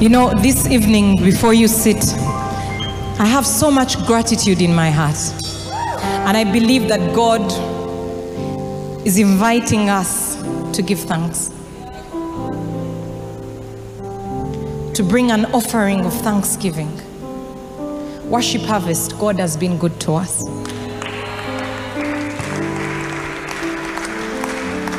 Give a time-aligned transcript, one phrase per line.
[0.00, 1.96] You know, this evening before you sit,
[3.18, 5.18] I have so much gratitude in my heart.
[6.28, 7.42] And I believe that God
[9.04, 10.36] is inviting us
[10.76, 11.48] to give thanks,
[14.94, 16.92] to bring an offering of thanksgiving.
[18.30, 20.44] Worship Harvest, God has been good to us.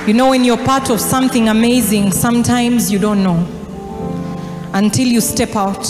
[0.06, 3.59] You know, when you're part of something amazing, sometimes you don't know
[4.74, 5.86] until you step out.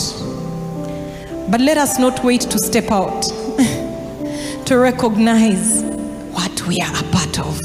[1.50, 3.24] But let us not wait to step out
[4.66, 5.84] to recognize
[6.32, 7.60] what we are a part of.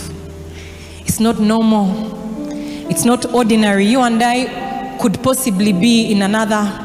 [1.00, 2.48] It's not normal,
[2.90, 3.86] it's not ordinary.
[3.86, 6.80] You and I could possibly be in another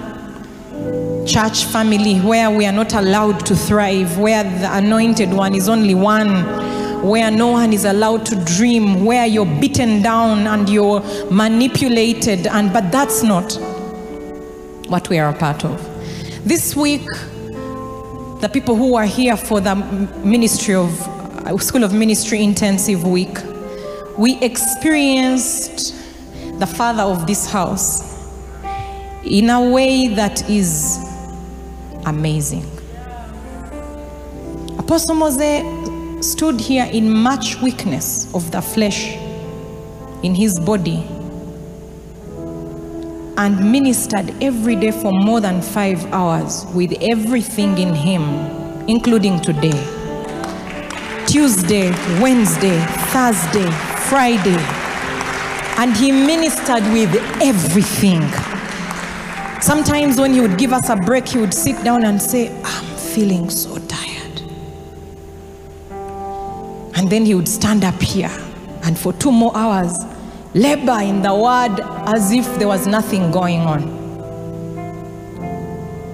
[1.25, 5.95] church family where we are not allowed to thrive, where the anointed one is only
[5.95, 6.43] one
[7.01, 11.01] where no one is allowed to dream, where you're beaten down and you're
[11.31, 13.57] manipulated, and but that's not
[14.89, 15.77] what we are a part of.
[16.45, 17.05] This week,
[18.41, 19.75] the people who are here for the
[20.23, 20.89] Ministry of
[21.45, 23.37] uh, School of Ministry Intensive Week,
[24.17, 25.95] we experienced
[26.59, 28.09] the father of this house
[29.23, 30.97] in a way that is
[32.05, 32.65] amazing.
[34.77, 39.15] Apostle Mose stood here in much weakness of the flesh
[40.23, 41.05] in his body
[43.39, 48.21] and ministered every day for more than five hours with everything in him,
[48.89, 49.71] including today.
[51.25, 51.89] Tuesday,
[52.21, 52.77] Wednesday,
[53.13, 53.71] Thursday,
[54.09, 54.59] Friday.
[55.77, 58.29] And he ministered with everything.
[59.61, 62.97] Sometimes when he would give us a break, he would sit down and say, I'm
[62.97, 64.41] feeling so tired.
[66.97, 68.31] And then he would stand up here
[68.83, 69.95] and for two more hours
[70.53, 73.99] labor in the word as if there was nothing going on.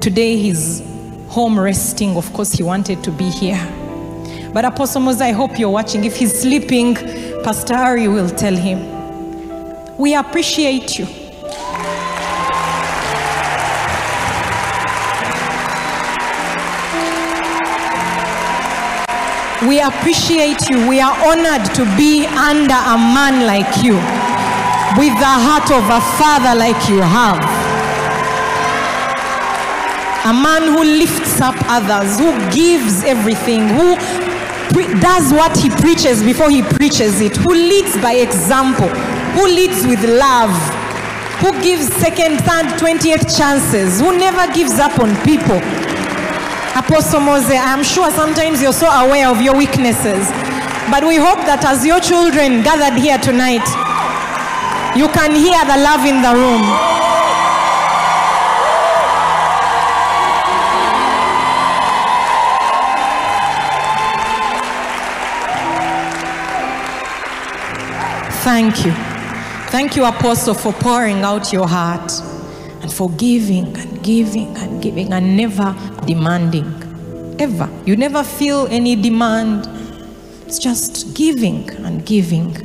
[0.02, 0.81] Today he's
[1.30, 2.16] home resting.
[2.16, 3.59] Of course, he wanted to be here.
[4.53, 6.06] But Apostle Moses, I hope you're watching.
[6.06, 6.95] If he's sleeping,
[7.44, 9.97] Pastor Ari will tell him.
[9.97, 11.07] We appreciate you.
[19.68, 20.88] We appreciate you.
[20.88, 23.95] We are honored to be under a man like you,
[24.97, 27.44] with the heart of a father like you have.
[30.25, 33.95] A man who lifts up others, who gives everything, who
[34.73, 38.88] pre- does what he preaches before he preaches it, who leads by example,
[39.35, 40.56] who leads with love,
[41.44, 45.59] who gives second, third, 20th chances, who never gives up on people.
[46.75, 50.27] Apostle Mose, I'm sure sometimes you're so aware of your weaknesses,
[50.89, 53.63] but we hope that as your children gathered here tonight,
[54.95, 56.95] you can hear the love in the room.
[68.45, 68.91] Thank you.
[69.72, 72.12] Thank you, Apostle, for pouring out your heart
[72.81, 75.75] and for giving and giving and giving and never
[76.06, 76.66] demanding.
[77.39, 77.69] Ever.
[77.85, 79.67] You never feel any demand.
[80.45, 82.56] It's just giving and giving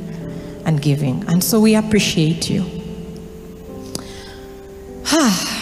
[0.65, 1.23] and giving.
[1.27, 2.65] And so we appreciate you.
[5.07, 5.57] Ah.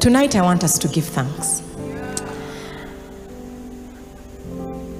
[0.00, 1.62] Tonight, I want us to give thanks.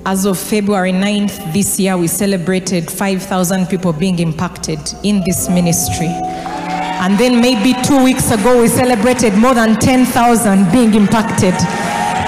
[0.04, 6.08] As of February 9th this year, we celebrated 5,000 people being impacted in this ministry.
[6.08, 11.54] And then maybe two weeks ago, we celebrated more than 10,000 being impacted.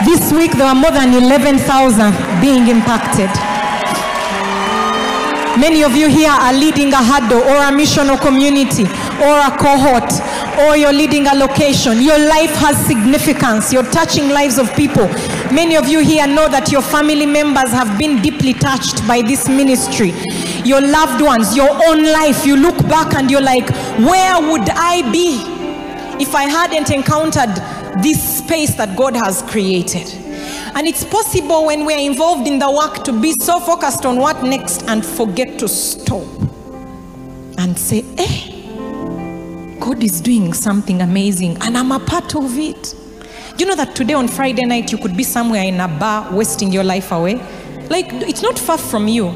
[0.05, 3.31] This week, there are more than 11,000 being impacted.
[5.58, 8.84] Many of you here are leading a huddle or a missional community
[9.19, 10.06] or a cohort
[10.62, 12.00] or you're leading a location.
[12.00, 13.72] Your life has significance.
[13.72, 15.08] You're touching lives of people.
[15.52, 19.48] Many of you here know that your family members have been deeply touched by this
[19.48, 20.12] ministry.
[20.64, 25.10] Your loved ones, your own life, you look back and you're like, where would I
[25.10, 25.42] be
[26.22, 27.50] if I hadn't encountered
[28.00, 30.27] this space that God has created?
[30.78, 34.44] And it's possible when we're involved in the work to be so focused on what
[34.44, 36.22] next and forget to stop
[37.58, 42.94] and say, eh, God is doing something amazing and I'm a part of it.
[43.56, 46.32] Do you know that today on Friday night you could be somewhere in a bar
[46.32, 47.34] wasting your life away?
[47.90, 49.34] Like, it's not far from you.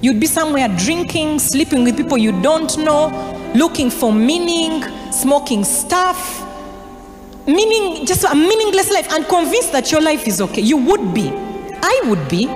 [0.00, 4.82] You'd be somewhere drinking, sleeping with people you don't know, looking for meaning,
[5.12, 6.41] smoking stuff,
[7.46, 10.62] meaning just a meaningless life and convinced that your life is okay.
[10.62, 11.30] You would be.
[11.32, 12.48] I would be.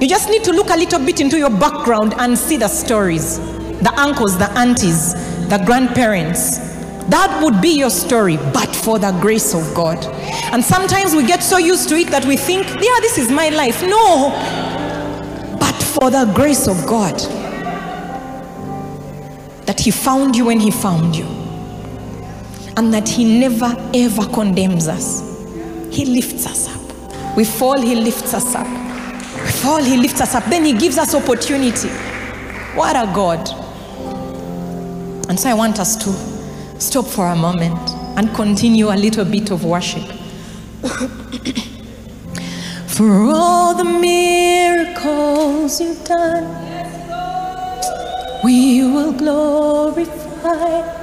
[0.00, 3.38] You just need to look a little bit into your background and see the stories
[3.80, 5.14] the uncles, the aunties,
[5.48, 6.58] the grandparents,
[7.08, 10.04] That would be your story, but for the grace of God.
[10.52, 13.48] And sometimes we get so used to it that we think, yeah, this is my
[13.48, 13.82] life.
[13.82, 14.30] No,
[15.58, 17.18] but for the grace of God.
[19.66, 21.39] That He found you when He found you.
[22.76, 25.22] And that He never ever condemns us.
[25.90, 27.36] He lifts us up.
[27.36, 28.66] We fall, He lifts us up.
[28.66, 30.44] We fall, He lifts us up.
[30.44, 31.88] Then He gives us opportunity.
[32.76, 33.48] What a God.
[35.28, 36.12] And so I want us to
[36.80, 37.78] stop for a moment
[38.16, 40.02] and continue a little bit of worship.
[42.86, 46.44] for all the miracles you've done,
[48.42, 50.99] we will glorify.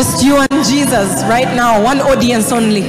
[0.00, 2.84] Just you and Jesus right now, one audience only.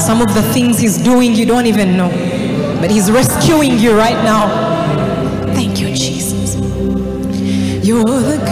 [0.00, 2.10] Some of the things he's doing you don't even know,
[2.80, 4.48] but he's rescuing you right now.
[5.54, 6.56] Thank you, Jesus.
[7.86, 8.42] You're the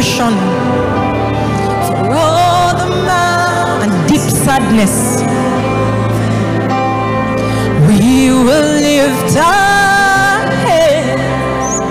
[0.00, 0.32] depression,
[1.86, 5.20] for all the man and deep sadness.
[7.86, 11.84] We will lift our hands.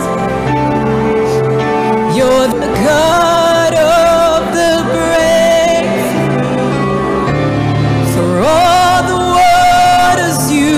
[2.17, 6.09] You're the God of the breakthrough.
[8.13, 10.73] For all the waters you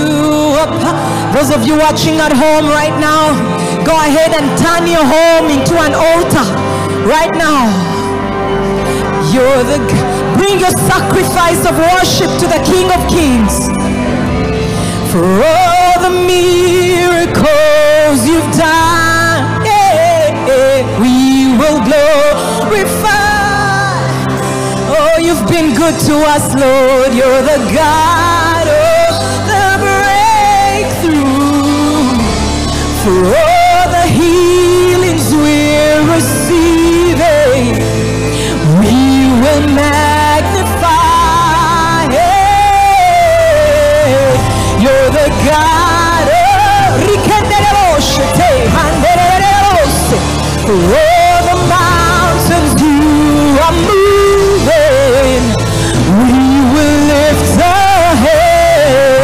[0.60, 1.34] are.
[1.34, 3.32] Those of you watching at home right now,
[3.86, 6.61] go ahead and turn your home into an altar
[7.06, 7.66] right now.
[9.34, 9.80] You're the
[10.38, 13.70] bring your sacrifice of worship to the King of Kings.
[15.12, 23.20] For all the miracles you've done, yeah, yeah, we will glorify.
[24.94, 27.14] Oh, you've been good to us, Lord.
[27.14, 29.14] You're the God of
[29.50, 31.22] the breakthrough.
[33.04, 35.72] For all the healings we
[39.42, 40.92] will magnify.
[44.84, 46.02] You're the God
[50.72, 55.44] of all the mountains you are moving,
[56.22, 56.34] we
[56.74, 59.18] will lift our hands.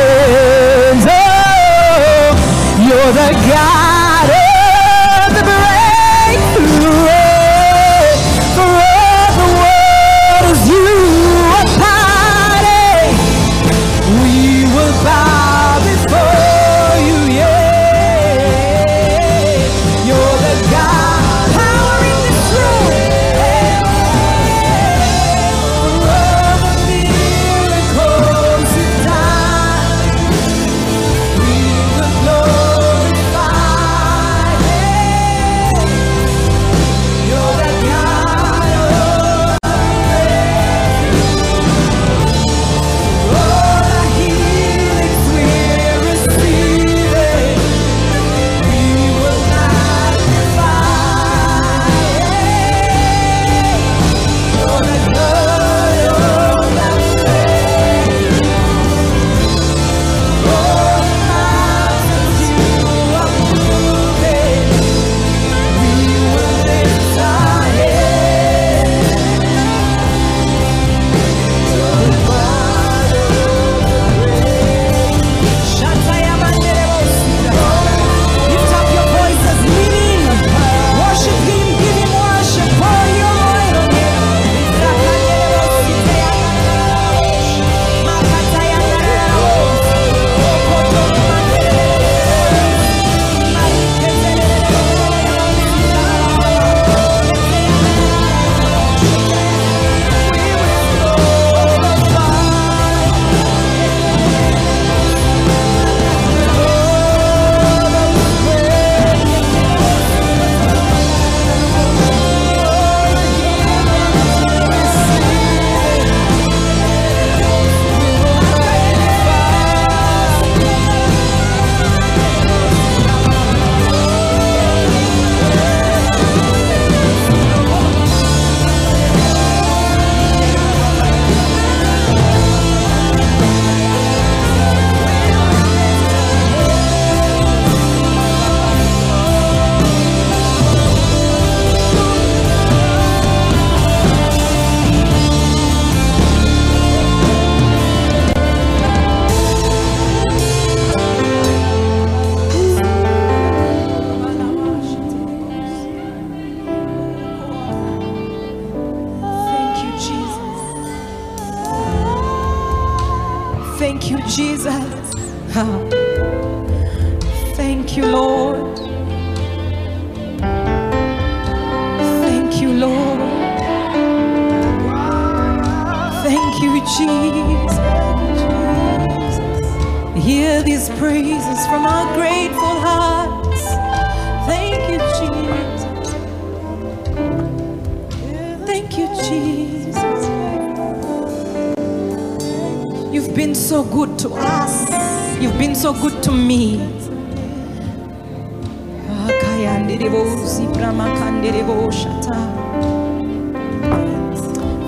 [2.85, 3.76] You're the God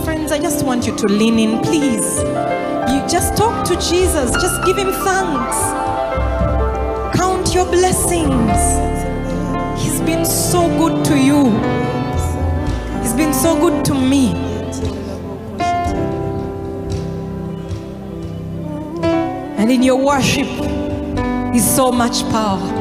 [0.06, 2.20] Friends, I just want you to lean in, please.
[2.90, 5.58] You just talk to Jesus, just give him thanks.
[7.18, 8.60] Count your blessings.
[9.82, 11.52] He's been so good to you.
[13.02, 14.32] He's been so good to me.
[19.58, 20.48] And in your worship
[21.54, 22.79] is so much power.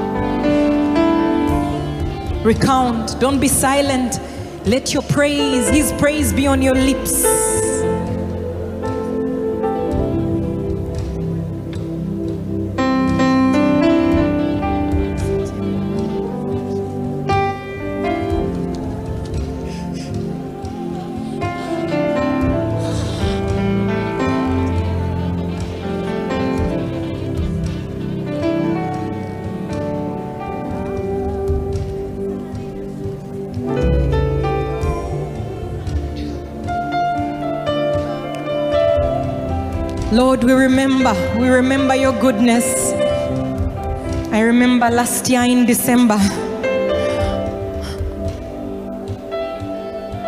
[2.45, 4.21] Recount, don't be silent.
[4.65, 7.25] Let your praise, His praise be on your lips.
[40.29, 42.93] Lord, we remember, we remember your goodness.
[44.31, 46.19] I remember last year in December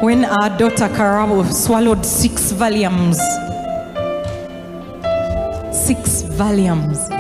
[0.00, 3.18] when our daughter Karabo swallowed six Valiums.
[5.70, 7.10] Six Valiums.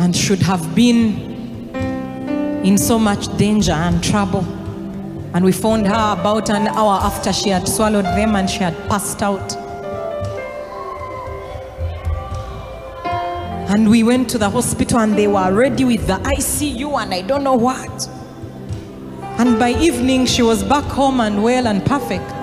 [0.00, 1.70] And should have been
[2.64, 4.44] in so much danger and trouble.
[5.34, 8.76] And we found her about an hour after she had swallowed them and she had
[8.88, 9.56] passed out.
[13.68, 17.22] And we went to the hospital and they were ready with the ICU and I
[17.22, 18.08] don't know what.
[19.38, 22.33] And by evening, she was back home and well and perfect.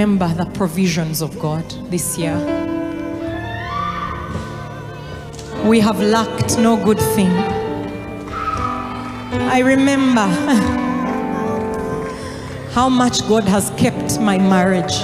[0.00, 2.38] Remember the provisions of God this year.
[5.66, 7.30] We have lacked no good thing.
[9.56, 10.22] I remember
[12.72, 14.94] how much God has kept my marriage.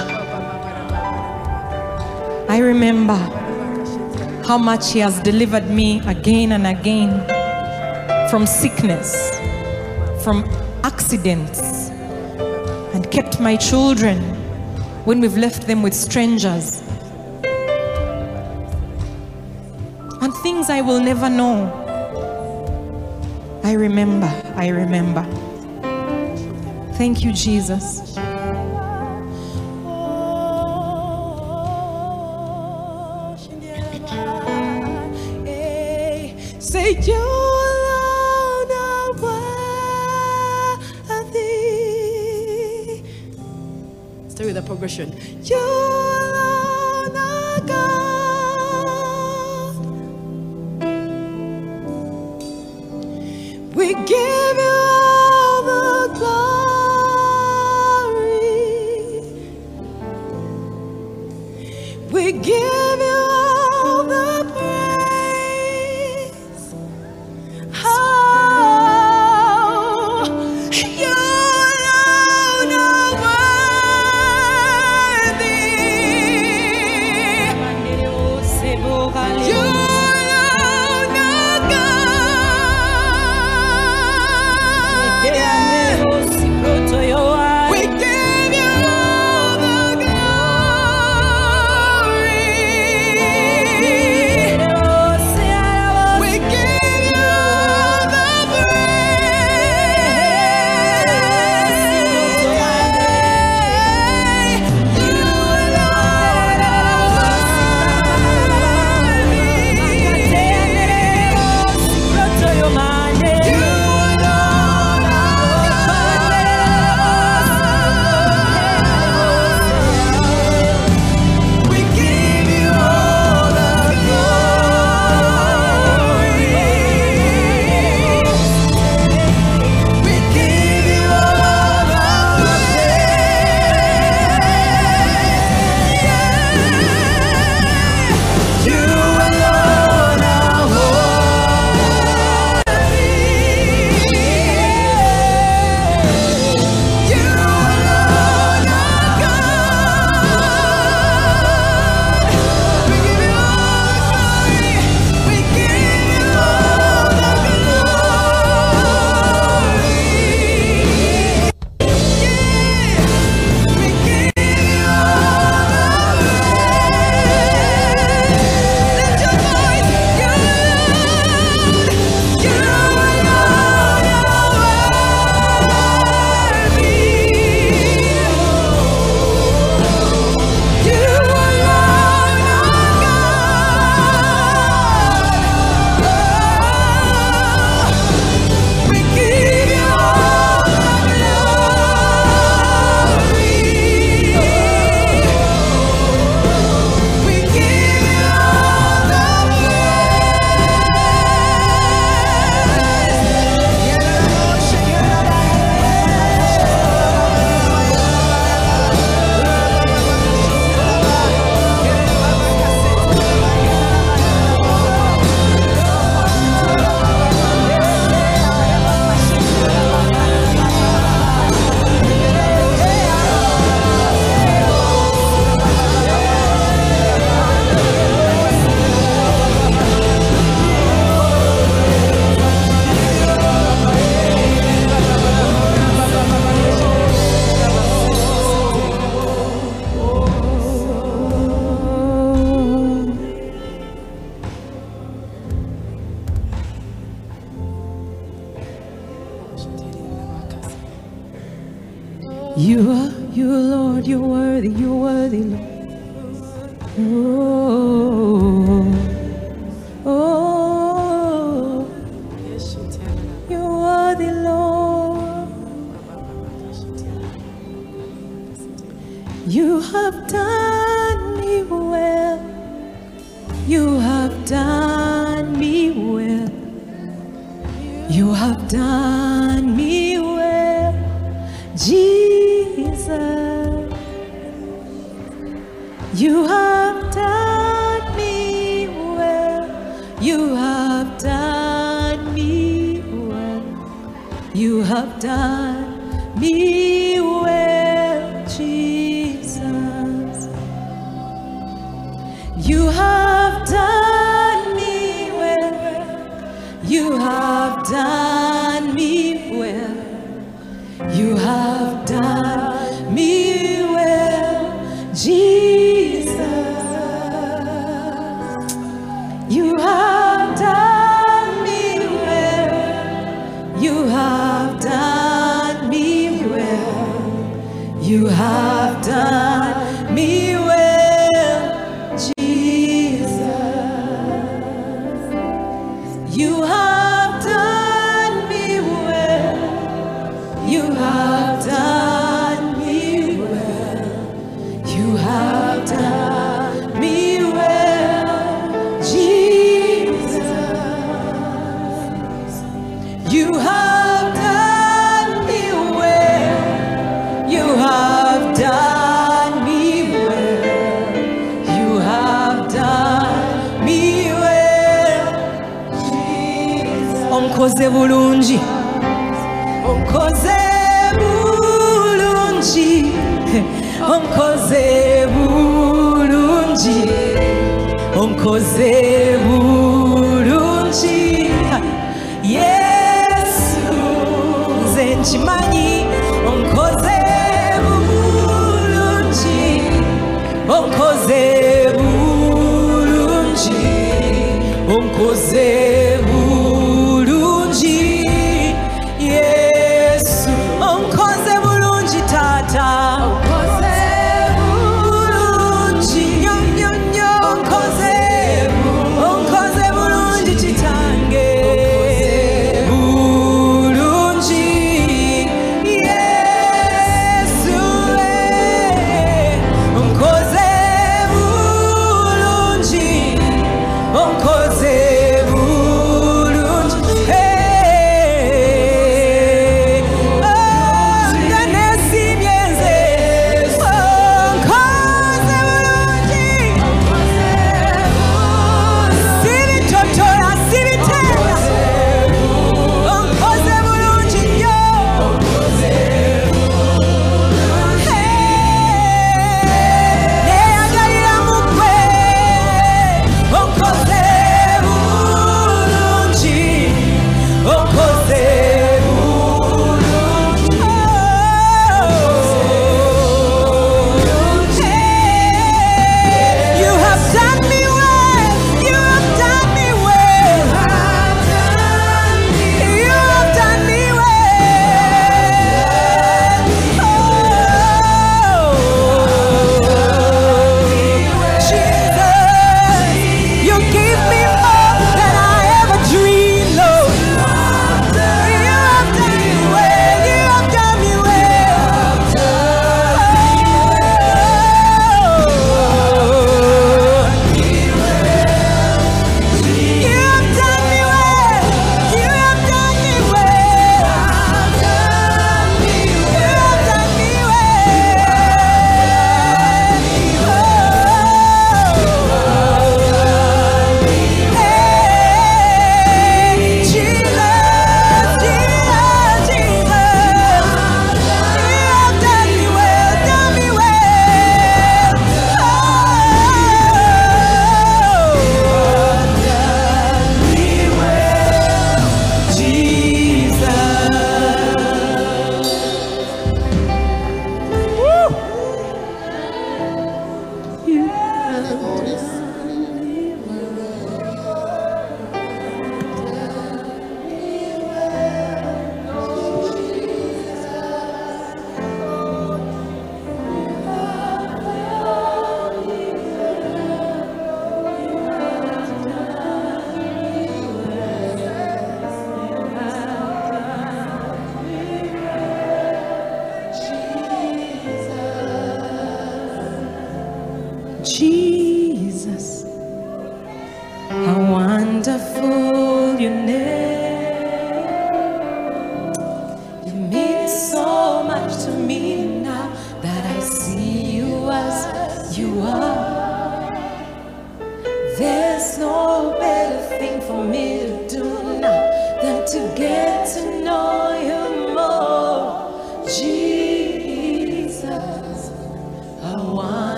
[2.49, 3.17] I remember
[4.47, 7.11] how much He has delivered me again and again
[8.31, 9.13] from sickness,
[10.23, 10.43] from
[10.83, 11.91] accidents,
[12.95, 14.36] and kept my children
[15.07, 16.83] when we've left them with strangers.
[20.21, 21.71] And things I will never know.
[23.63, 25.23] I remember, I remember.
[26.95, 28.15] Thank you, Jesus.
[36.59, 36.95] Say
[44.77, 45.11] progression.
[45.43, 45.96] You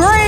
[0.00, 0.27] all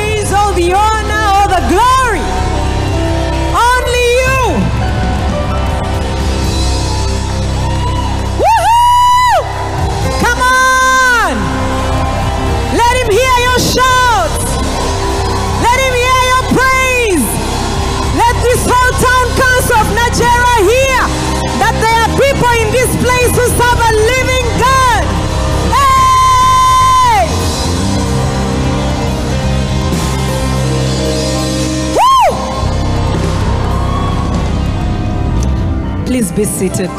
[36.41, 36.91] be seated.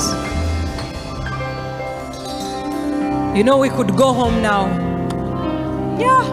[3.36, 4.68] You know, we could go home now.
[6.00, 6.24] Yeah.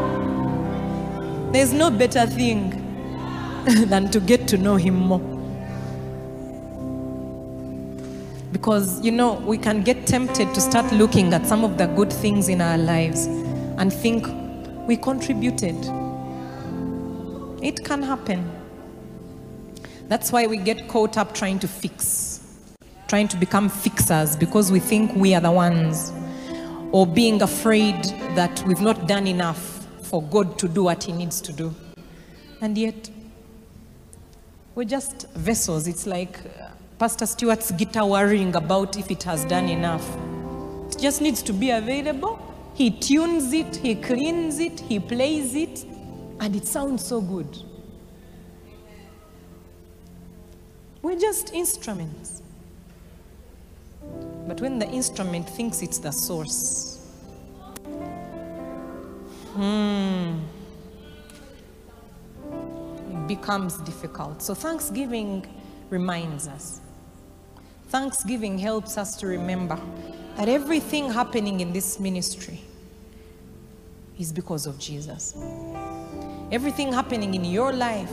[1.50, 2.68] There's no better thing
[3.88, 5.20] than to get to know Him more.
[8.52, 12.12] Because, you know, we can get tempted to start looking at some of the good
[12.12, 13.24] things in our lives
[13.78, 14.26] and think
[14.86, 15.76] we contributed.
[17.62, 18.50] It can happen.
[20.08, 22.27] That's why we get caught up trying to fix,
[23.08, 26.12] trying to become fixers because we think we are the ones,
[26.92, 31.40] or being afraid that we've not done enough for God to do what He needs
[31.40, 31.74] to do.
[32.60, 33.10] And yet,
[34.74, 35.88] we're just vessels.
[35.88, 36.68] It's like uh,
[36.98, 40.06] Pastor Stewart's guitar worrying about if it has done enough.
[40.90, 42.38] It just needs to be available.
[42.74, 45.84] He tunes it, he cleans it, he plays it,
[46.40, 47.58] and it sounds so good.
[51.02, 52.42] We're just instruments.
[54.46, 57.06] But when the instrument thinks it's the source,
[59.52, 60.38] hmm,
[63.10, 64.40] it becomes difficult.
[64.42, 65.46] So Thanksgiving
[65.90, 66.80] reminds us.
[67.88, 69.78] Thanksgiving helps us to remember
[70.36, 72.60] that everything happening in this ministry
[74.18, 75.34] is because of Jesus.
[76.50, 78.12] Everything happening in your life,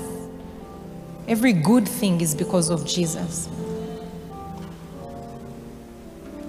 [1.27, 3.47] every good thing is because of Jesus.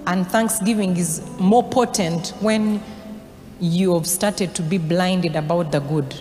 [0.07, 2.81] And Thanksgiving is more potent when
[3.59, 6.15] you have started to be blinded about the good.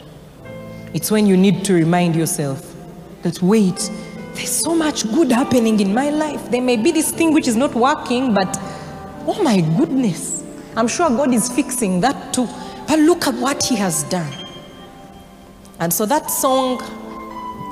[0.92, 2.74] It's when you need to remind yourself
[3.22, 3.88] that, wait,
[4.34, 6.50] there's so much good happening in my life.
[6.50, 8.58] There may be this thing which is not working, but
[9.24, 10.44] oh my goodness,
[10.74, 12.48] I'm sure God is fixing that too.
[12.88, 14.32] But look at what He has done.
[15.78, 16.82] And so that song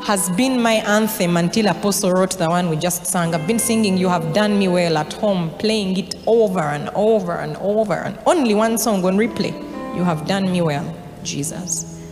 [0.02, 3.34] has been my anthem until Apostle wrote the one we just sang.
[3.34, 7.32] I've been singing You Have Done Me Well at home, playing it over and over
[7.32, 9.52] and over, and only one song on replay
[9.96, 12.02] You Have Done Me Well, Jesus.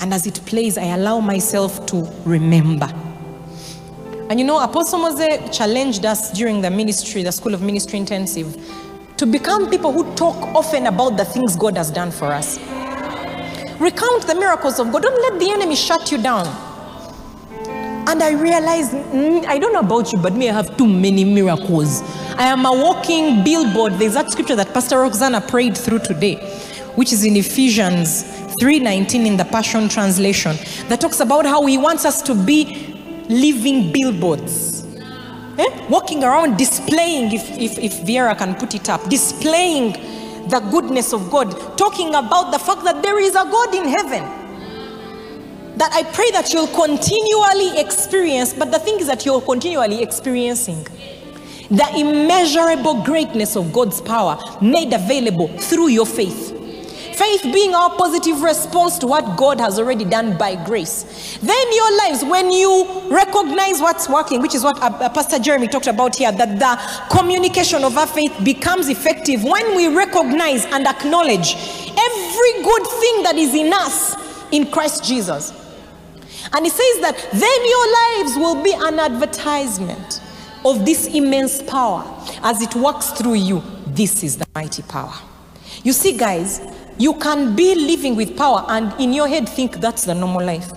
[0.00, 2.92] And as it plays, I allow myself to remember.
[4.30, 8.56] And you know, Apostle Mose challenged us during the ministry, the School of Ministry Intensive,
[9.16, 12.58] to become people who talk often about the things God has done for us.
[13.80, 15.02] Recount the miracles of God.
[15.02, 16.67] Don't let the enemy shut you down.
[18.08, 21.26] And I realized, mm, I don't know about you, but me, I have too many
[21.26, 22.00] miracles.
[22.38, 23.98] I am a walking billboard.
[23.98, 26.36] There's that scripture that Pastor Roxana prayed through today,
[26.94, 28.24] which is in Ephesians
[28.62, 30.56] 3:19 in the Passion Translation,
[30.88, 32.96] that talks about how he wants us to be
[33.28, 34.86] living billboards.
[35.58, 35.86] Eh?
[35.90, 39.92] Walking around displaying, if, if, if Viera can put it up, displaying
[40.48, 44.37] the goodness of God, talking about the fact that there is a God in heaven
[45.78, 50.84] that I pray that you'll continually experience, but the thing is that you're continually experiencing
[51.70, 56.54] the immeasurable greatness of God's power made available through your faith.
[57.14, 61.36] Faith being our positive response to what God has already done by grace.
[61.42, 65.66] Then your lives, when you recognize what's working, which is what uh, uh, Pastor Jeremy
[65.66, 70.86] talked about here, that the communication of our faith becomes effective when we recognize and
[70.86, 74.14] acknowledge every good thing that is in us
[74.52, 75.57] in Christ Jesus.
[76.52, 80.20] And he says that then your lives will be an advertisement
[80.64, 82.04] of this immense power
[82.42, 83.62] as it works through you.
[83.86, 85.14] This is the mighty power.
[85.84, 86.60] You see, guys,
[86.98, 90.70] you can be living with power and in your head think that's the normal life.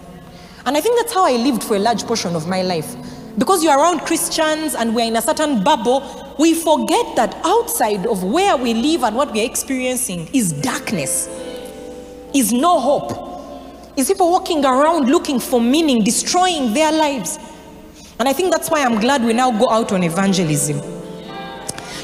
[0.65, 2.95] And I think that's how I lived for a large portion of my life.
[3.37, 8.23] Because you're around Christians and we're in a certain bubble, we forget that outside of
[8.23, 11.27] where we live and what we are experiencing is darkness,
[12.33, 13.30] is no hope,
[13.97, 17.37] is people walking around looking for meaning, destroying their lives.
[18.19, 20.79] And I think that's why I'm glad we now go out on evangelism.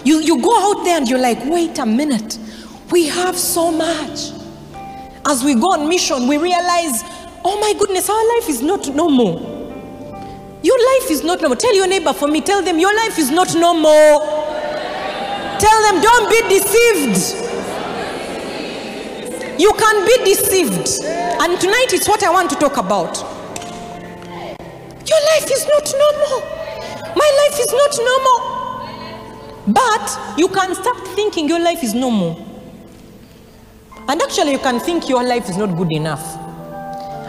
[0.04, 2.40] You, you go out there and you're like, wait a minute,
[2.92, 4.32] we have so much.
[5.26, 7.04] As we go on mission, we realize,
[7.44, 9.56] oh my goodness, our life is not normal.
[10.64, 11.58] Your life is not normal.
[11.58, 14.20] Tell your neighbor for me, tell them your life is not normal.
[15.60, 17.47] Tell them, don't be deceived.
[19.58, 21.04] You can be deceived.
[21.06, 23.18] And tonight is what I want to talk about.
[25.08, 26.42] Your life is not normal.
[27.16, 28.58] My life is not normal.
[29.68, 32.44] But you can start thinking your life is normal.
[34.08, 36.24] And actually, you can think your life is not good enough.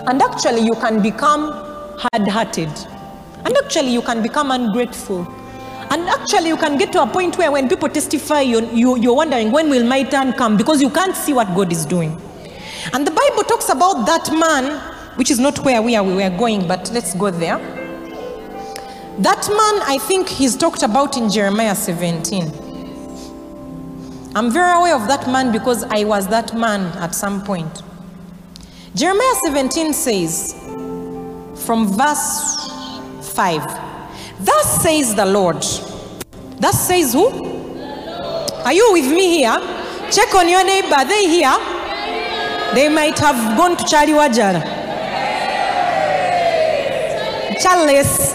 [0.06, 1.50] And actually, you can become
[1.98, 2.70] hard hearted.
[3.44, 5.26] And actually, you can become ungrateful.
[5.90, 9.14] And actually, you can get to a point where when people testify, you're, you, you're
[9.14, 10.56] wondering, when will my turn come?
[10.56, 12.20] Because you can't see what God is doing.
[12.92, 14.80] And the Bible talks about that man,
[15.16, 17.58] which is not where we are, we were going, but let's go there.
[19.18, 22.66] That man, I think he's talked about in Jeremiah 17.
[24.34, 27.82] I'm very aware of that man because I was that man at some point.
[28.94, 30.52] Jeremiah 17 says,
[31.66, 32.70] from verse
[33.34, 33.87] 5,
[34.40, 35.62] Thus says the Lord.
[36.60, 37.28] Thus says who?
[38.64, 39.58] Are you with me here?
[40.10, 40.94] Check on your neighbor.
[40.94, 41.56] Are they here?
[42.74, 44.62] They might have gone to Charlie Wajara.
[47.60, 48.34] Charles.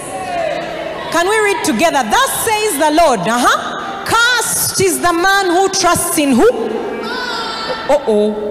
[1.12, 2.04] Can we read together?
[2.10, 3.20] Thus says the Lord.
[3.20, 4.06] Uh-huh.
[4.06, 6.50] Cursed is the man who trusts in who?
[7.90, 8.50] Uh-oh.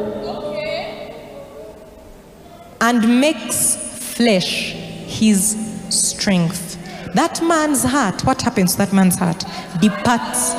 [2.80, 3.76] And makes
[4.16, 5.56] flesh his
[5.88, 6.71] strength.
[7.14, 9.44] That man's heart, what happens to that man's heart?
[9.80, 10.54] Departs.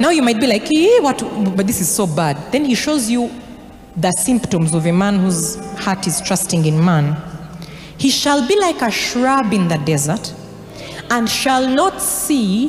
[0.00, 1.18] Now you might be like, eh, what?
[1.56, 2.52] But this is so bad.
[2.52, 3.30] Then he shows you
[3.96, 7.16] the symptoms of a man whose heart is trusting in man.
[7.98, 10.34] He shall be like a shrub in the desert
[11.10, 12.68] and shall not see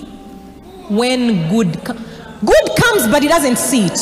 [0.89, 3.99] when good good comes but he doesn't see it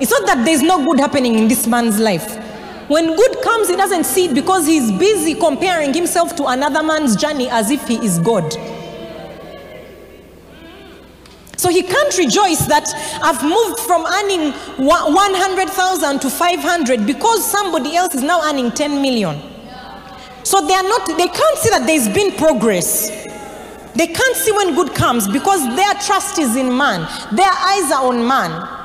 [0.00, 2.38] it's not that there's no good happening in this man's life
[2.92, 7.16] when good comes he doesn't see it because he's busy comparing himself to another man's
[7.16, 8.52] journey as if he is god
[11.62, 12.88] so he can't rejoice that
[13.22, 14.50] I've moved from earning
[14.84, 19.40] one- 100,000 to 500 because somebody else is now earning 10 million.
[20.42, 23.10] So they are not, they can't see that there's been progress.
[23.94, 27.06] They can't see when good comes because their trust is in man.
[27.30, 28.81] Their eyes are on man.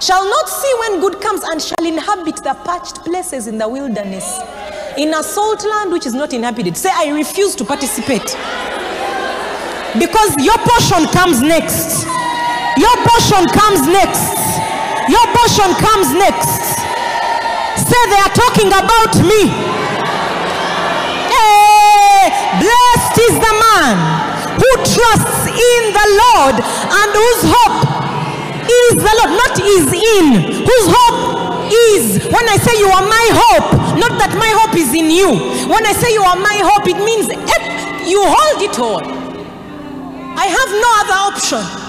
[0.00, 4.38] Shall not see when good comes and shall inhabit the parched places in the wilderness.
[4.96, 6.76] In a salt land which is not inhabited.
[6.76, 8.22] Say, I refuse to participate.
[9.98, 12.06] Because your portion comes next.
[12.78, 14.22] Your portion comes next.
[15.10, 16.78] Your portion comes next.
[17.82, 19.50] Say, they are talking about me.
[21.26, 22.30] Hey,
[22.62, 23.98] blessed is the man
[24.62, 27.87] who trusts in the Lord and whose hope
[28.68, 30.26] is the Lord, not is in,
[30.64, 32.24] whose hope is.
[32.28, 35.36] When I say you are my hope, not that my hope is in you.
[35.68, 39.04] When I say you are my hope, it means eh, you hold it all.
[40.38, 41.88] I have no other option.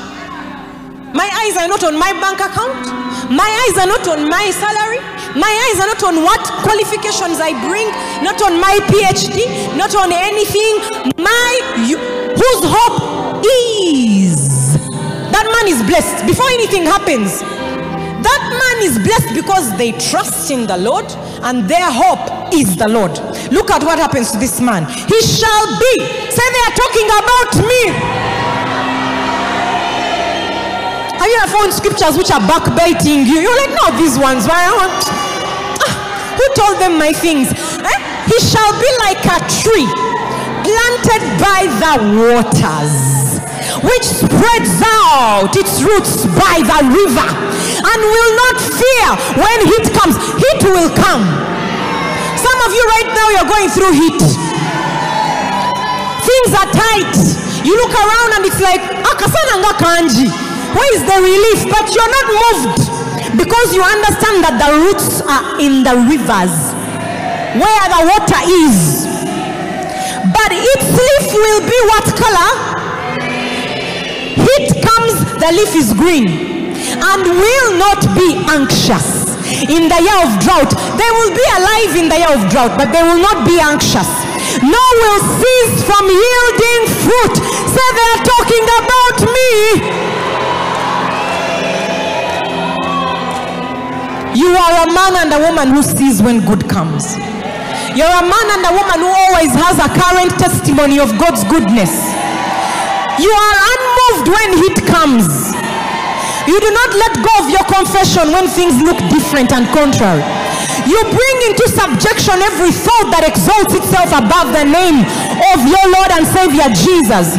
[1.13, 2.85] My eyes are not on my bank account.
[3.31, 4.99] My eyes are not on my salary.
[5.37, 7.87] My eyes are not on what qualifications I bring,
[8.25, 9.45] not on my PhD,
[9.77, 10.81] not on anything.
[11.17, 11.49] My
[11.85, 14.48] you, whose hope is.
[15.59, 17.41] Man is blessed before anything happens.
[18.23, 21.03] That man is blessed because they trust in the Lord
[21.43, 23.11] and their hope is the Lord.
[23.51, 24.87] Look at what happens to this man.
[24.87, 25.93] He shall be.
[26.31, 27.81] Say they are talking about me.
[31.19, 33.43] Have you ever found scriptures which are backbiting you?
[33.43, 34.47] You're like, no, these ones.
[34.47, 35.03] Why I want?
[35.83, 37.51] Ah, who told them my things?
[37.51, 37.99] Eh?
[38.31, 39.91] He shall be like a tree
[40.63, 43.28] planted by the waters,
[43.83, 47.27] which spreads out its roots by the river,
[47.79, 49.07] and will not fear
[49.39, 50.15] when heat comes.
[50.35, 51.23] Heat will come.
[52.35, 54.21] Some of you right now, you're going through heat.
[56.23, 57.15] Things are tight.
[57.65, 60.27] You look around and it's like, ah, akasana nga kanji.
[60.75, 61.59] Where is the relief?
[61.67, 62.79] But you're not moved
[63.35, 66.53] because you understand that the roots are in the rivers
[67.59, 69.05] where the water is.
[70.31, 72.78] But its leaf will be what color?
[74.35, 76.27] heat comes, the leaf is green,
[76.93, 79.29] and will not be anxious
[79.65, 80.71] in the year of drought.
[80.97, 84.07] They will be alive in the year of drought, but they will not be anxious.
[84.61, 87.35] No will cease from yielding fruit.
[87.37, 89.51] Say so they are talking about me.
[94.35, 97.17] You are a man and a woman who sees when good comes.
[97.97, 101.91] You're a man and a woman who always has a current testimony of God's goodness.
[103.19, 103.55] You are
[104.09, 105.53] unmoved when heat comes.
[106.47, 110.23] You do not let go of your confession when things look different and contrary.
[110.87, 115.05] You bring into subjection every thought that exalts itself above the name
[115.53, 117.37] of your Lord and Savior Jesus.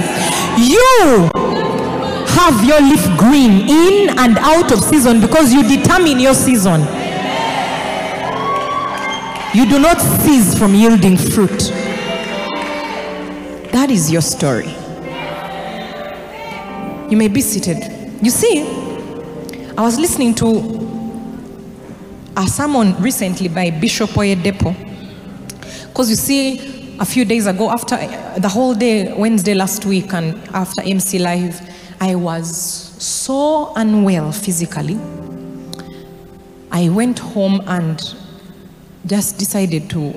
[0.61, 1.31] You
[2.39, 6.83] have your leaf green in and out of season because you determine your season.
[9.53, 11.73] You do not cease from yielding fruit.
[13.73, 14.80] That is your story.
[17.11, 17.77] You may be seated.
[18.23, 18.61] You see,
[19.77, 20.47] I was listening to
[22.37, 24.77] a sermon recently by Bishop Oyedepo.
[25.89, 27.97] Because you see, a few days ago, after
[28.39, 31.61] the whole day, Wednesday last week, and after MC Live,
[32.01, 34.97] I was so unwell physically.
[36.71, 38.01] I went home and
[39.07, 40.15] just decided to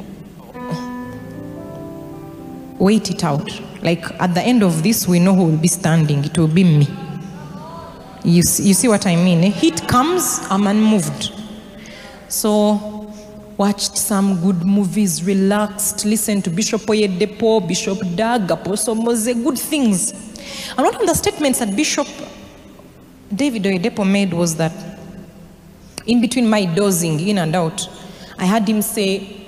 [2.84, 3.50] wait it out.
[3.82, 6.24] Like at the end of this, we know who will be standing.
[6.26, 6.88] It will be me.
[8.24, 9.44] You see, you see what I mean?
[9.44, 9.50] eh?
[9.50, 11.32] Heat comes, I'm unmoved.
[12.30, 13.12] So,
[13.58, 20.12] watched some good movies, relaxed, listened to Bishop Oyedepo, Bishop Doug, Apostle Mose, good things.
[20.78, 22.08] And one of the statements that Bishop
[23.34, 24.74] David Oyedepo made was that
[26.06, 27.88] in between my dozing in and out,
[28.38, 29.43] I heard him say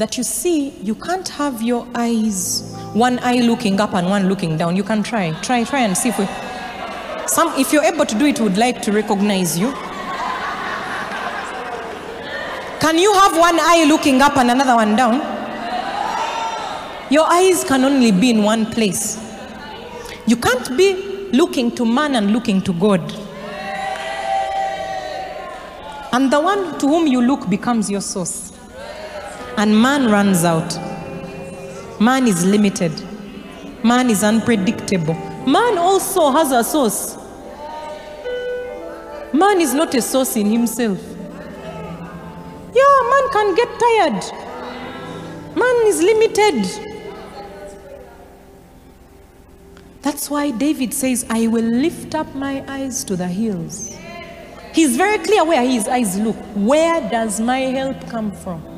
[0.00, 4.56] that you see, you can't have your eyes, one eye looking up and one looking
[4.56, 4.74] down.
[4.74, 6.24] You can try, try, try and see if we,
[7.28, 9.70] some, if you're able to do it, would like to recognize you.
[12.80, 15.16] Can you have one eye looking up and another one down?
[17.12, 19.18] Your eyes can only be in one place.
[20.26, 23.02] You can't be looking to man and looking to God.
[26.12, 28.50] And the one to whom you look becomes your source.
[29.60, 30.74] And man runs out.
[32.00, 32.92] Man is limited.
[33.84, 35.12] Man is unpredictable.
[35.46, 37.14] Man also has a source.
[39.34, 40.98] Man is not a source in himself.
[42.72, 44.24] Yeah, man can get tired.
[45.54, 46.64] Man is limited.
[50.00, 53.94] That's why David says, I will lift up my eyes to the hills.
[54.72, 56.36] He's very clear where his eyes look.
[56.54, 58.69] Where does my help come from?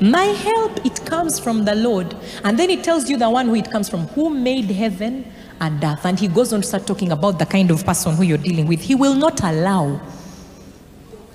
[0.00, 2.16] My help, it comes from the Lord.
[2.44, 5.82] And then he tells you the one who it comes from, who made heaven and
[5.82, 6.04] earth.
[6.04, 8.66] And he goes on to start talking about the kind of person who you're dealing
[8.66, 8.80] with.
[8.80, 10.00] He will not allow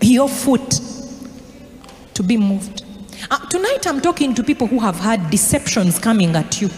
[0.02, 0.80] your foot
[2.14, 2.84] to be moved.
[3.32, 6.70] Uh, tonight, I'm talking to people who have had deceptions coming at you,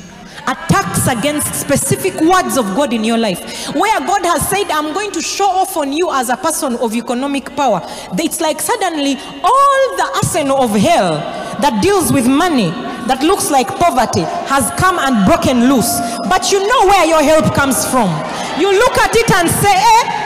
[0.48, 5.12] attacks against specific words of God in your life, where God has said, I'm going
[5.12, 7.82] to show off on you as a person of economic power.
[8.18, 11.16] It's like suddenly all the arsenal of hell
[11.62, 12.72] that deals with money.
[13.06, 16.02] That looks like poverty has come and broken loose.
[16.26, 18.10] But you know where your help comes from.
[18.60, 20.26] You look at it and say, eh,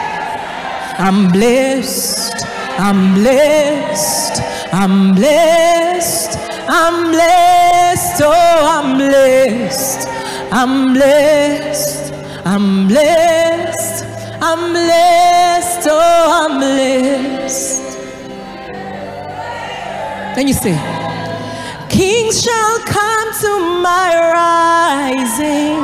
[0.98, 2.40] I'm blessed.
[2.78, 4.42] I'm blessed.
[4.74, 6.38] I'm blessed.
[6.68, 8.22] I'm blessed.
[8.24, 10.08] Oh, I'm blessed.
[10.52, 12.14] I'm blessed.
[12.46, 14.06] I'm blessed.
[14.42, 15.88] I'm blessed.
[15.90, 17.98] Oh, I'm blessed.
[20.36, 20.78] Then you say,
[21.90, 25.80] Kings shall come to my rising.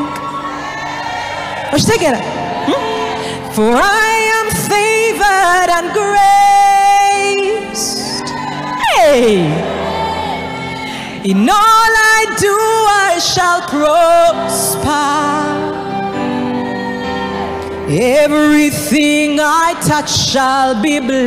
[1.72, 2.16] Let's take it.
[2.16, 3.52] Hmm?
[3.52, 4.10] For I
[4.40, 6.55] am favored and graced.
[13.34, 14.86] Shall prosper.
[17.89, 21.26] Everything I touch shall be blessed.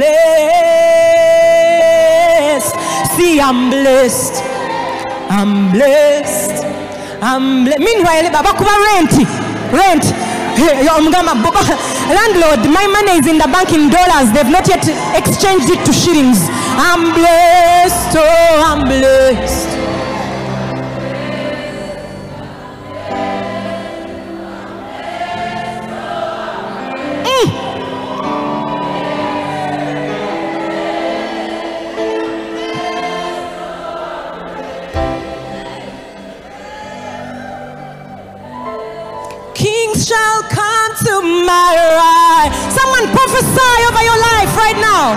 [3.17, 4.43] See, I'm blessed.
[5.31, 6.65] I'm blessed.
[7.21, 7.81] I'm blessed.
[7.81, 9.13] Meanwhile, Baba kuba rent.
[9.73, 10.05] Rent.
[12.19, 14.33] Landlord, my money is in the bank in dollars.
[14.33, 16.49] They've not yet exchanged it to shillings.
[16.75, 18.17] I'm blessed.
[18.19, 19.78] Oh, I'm blessed.
[43.59, 45.17] Prophesy over your life right now.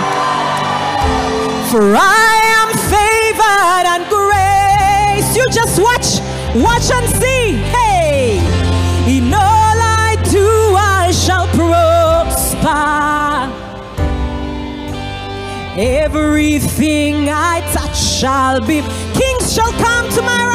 [1.69, 5.35] For I am favored and grace.
[5.35, 6.19] You just watch,
[6.55, 7.57] watch and see.
[7.75, 8.39] Hey,
[9.07, 12.69] in all I do, I shall prosper.
[15.77, 18.81] Everything I touch shall be.
[19.13, 20.50] Kings shall come to my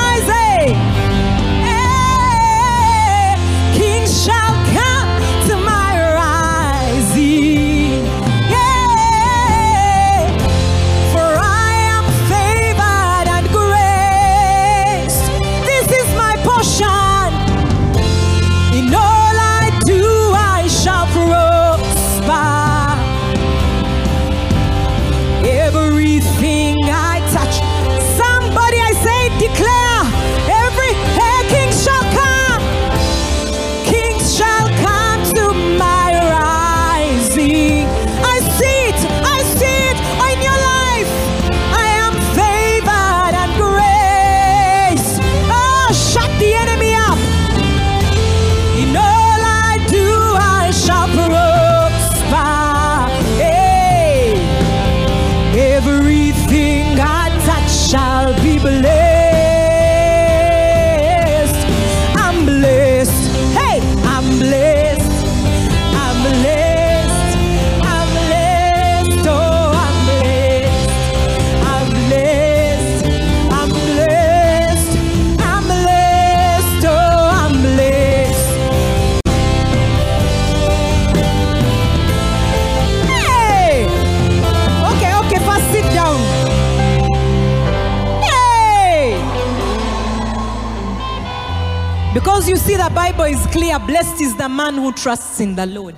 [92.76, 95.96] see, the Bible is clear blessed is the man who trusts in the Lord.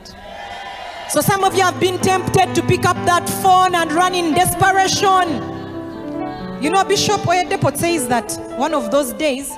[1.09, 4.35] So some of you have been tempted to pick up that phone and run in
[4.35, 5.57] desperation.
[6.63, 9.53] You know, Bishop Oyedepo says that one of those days,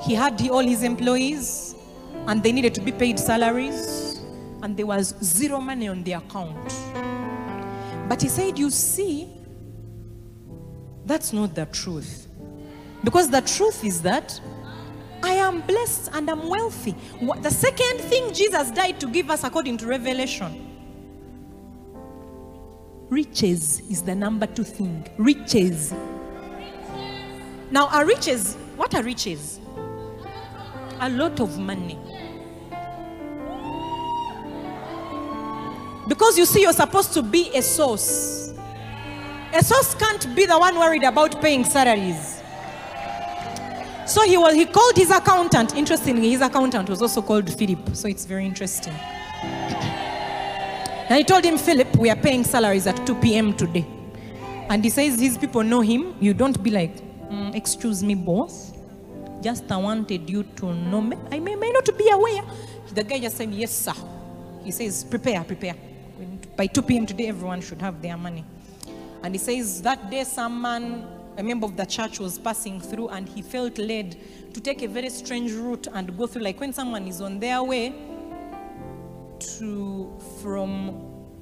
[0.00, 1.74] he had all his employees
[2.26, 4.20] and they needed to be paid salaries
[4.62, 6.56] and there was zero money on the account.
[8.08, 9.28] But he said, You see,
[11.04, 12.28] that's not the truth.
[13.02, 14.40] Because the truth is that
[15.22, 16.94] I am blessed and I'm wealthy.
[17.42, 20.66] The second thing Jesus died to give us, according to Revelation,
[23.08, 25.06] riches is the number two thing.
[25.18, 25.92] Riches.
[27.70, 29.60] Now, are riches, what are riches?
[31.00, 31.98] A lot of money.
[36.08, 38.52] Because you see, you're supposed to be a source.
[39.52, 42.39] A source can't be the one worried about paying salaries.
[44.10, 45.76] So he was he called his accountant.
[45.76, 47.94] Interestingly, his accountant was also called Philip.
[47.94, 48.92] So it's very interesting.
[51.08, 53.54] And he told him, Philip, we are paying salaries at 2 p.m.
[53.56, 53.86] today.
[54.68, 56.16] And he says his people know him.
[56.20, 56.96] You don't be like,
[57.30, 58.72] "Mm, excuse me, boss.
[59.42, 61.16] Just I wanted you to know me.
[61.30, 62.42] I may, may not be aware.
[62.92, 63.94] The guy just said, yes, sir.
[64.64, 65.76] He says, prepare, prepare.
[66.56, 67.06] By 2 p.m.
[67.06, 68.44] today, everyone should have their money.
[69.22, 71.06] And he says that day, some man,
[71.40, 74.14] a member of the church, was passing through and he felt led
[74.52, 76.42] to take a very strange route and go through.
[76.42, 77.94] Like when someone is on their way
[79.38, 80.12] to
[80.42, 81.00] from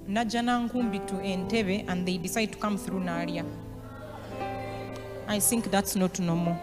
[0.08, 3.44] Najanankumbi to Entebbe and they decide to come through Naria.
[5.26, 6.56] I think that's not normal.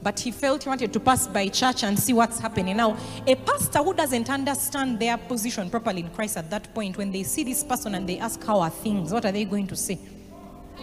[0.00, 2.76] But he felt he wanted to pass by church and see what's happening.
[2.76, 7.10] Now, a pastor who doesn't understand their position properly in Christ at that point, when
[7.10, 9.12] they see this person and they ask, How are things?
[9.12, 9.98] What are they going to say?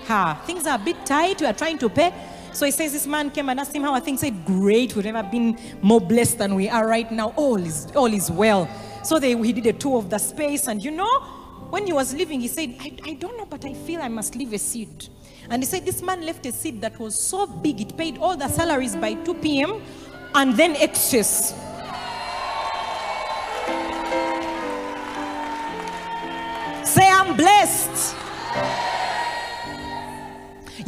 [0.06, 1.40] Ha, things are a bit tight.
[1.42, 2.14] We are trying to pay.
[2.54, 4.22] So he says, This man came and asked him how are things.
[4.22, 4.96] He said, Great.
[4.96, 7.30] We've never been more blessed than we are right now.
[7.36, 8.70] All is, all is well.
[9.04, 10.68] So they, he did a tour of the space.
[10.68, 11.20] And you know,
[11.70, 14.36] when he was leaving, he said, I, I don't know, but I feel I must
[14.36, 15.08] leave a seed.
[15.50, 18.36] And he said, This man left a seed that was so big, it paid all
[18.36, 19.82] the salaries by 2 p.m.
[20.36, 21.54] and then excess.
[26.84, 28.16] Say, I'm blessed.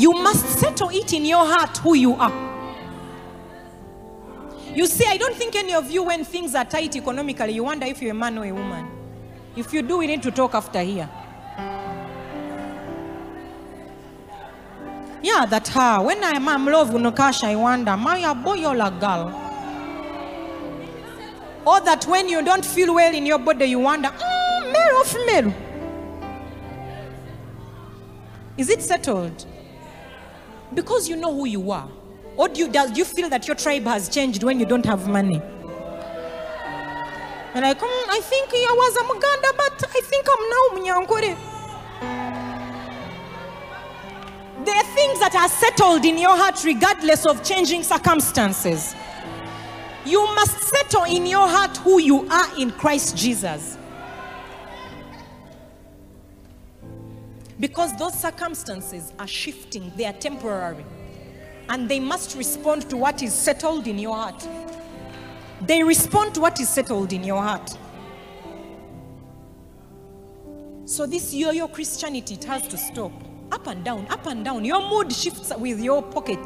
[0.02, 2.34] You must settle it in your heart who you are.
[4.74, 7.86] You see, I don't think any of you, when things are tight economically, you wonder
[7.86, 8.88] if you're a man or a woman.
[9.56, 11.08] If you do, we need to talk after here.
[15.22, 16.02] Yeah, that her.
[16.02, 19.28] When I'm, I'm love Unokasha, I wonder, am I a boy or a girl?
[21.64, 25.06] Or that when you don't feel well in your body, you wonder, mm, male or
[25.06, 25.54] female?
[28.58, 29.46] Is it settled?
[30.74, 31.90] Because you know who you are.
[32.38, 35.08] Or do you, does you feel that your tribe has changed when you don't have
[35.08, 35.42] money?
[37.54, 40.64] You're like, "Mm, I think I was a Muganda, but I think I'm now
[41.06, 41.36] Munyankore.
[44.66, 48.96] There are things that are settled in your heart regardless of changing circumstances.
[50.06, 53.78] You must settle in your heart who you are in Christ Jesus.
[57.62, 60.84] Because those circumstances are shifting, they are temporary.
[61.70, 64.48] And they must respond to what is settled in your heart.
[65.62, 67.78] They respond to what is settled in your heart.
[70.86, 73.12] So, this yo yo Christianity, it has to stop.
[73.52, 74.66] Up and down, up and down.
[74.66, 76.40] Your mood shifts with your pocket.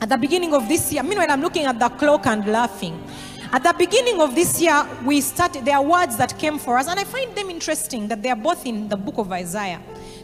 [0.00, 3.02] At the beginning of this year, meanwhile, I'm looking at the clock and laughing.
[3.54, 6.88] At the beginning of this year, we started, there are words that came for us,
[6.88, 9.78] and I find them interesting that they are both in the book of Isaiah,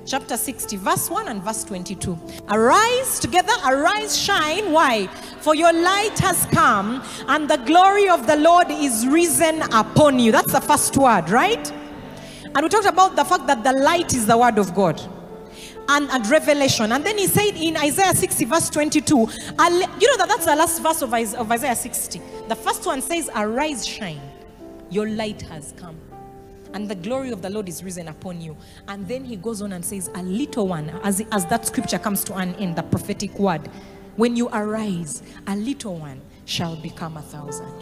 [0.07, 2.19] chapter 60, verse 1 and verse 22.
[2.49, 4.73] Arise together, arise, shine.
[4.73, 5.09] Why?
[5.41, 10.33] For your light has come, and the glory of the Lord is risen upon you.
[10.33, 11.71] That's the first word, right?
[12.55, 15.03] And we talked about the fact that the light is the word of God
[15.89, 16.93] and, and revelation.
[16.93, 19.29] And then he said in Isaiah 60, verse 22, you know
[19.59, 22.21] that that's the last verse of, of Isaiah 60.
[22.49, 24.21] The first one says, Arise, shine,
[24.91, 25.99] your light has come.
[26.75, 28.57] And the glory of the Lord is risen upon you.
[28.89, 32.23] And then he goes on and says, A little one, as, as that scripture comes
[32.25, 33.69] to an end, the prophetic word,
[34.17, 37.73] when you arise, a little one shall become a thousand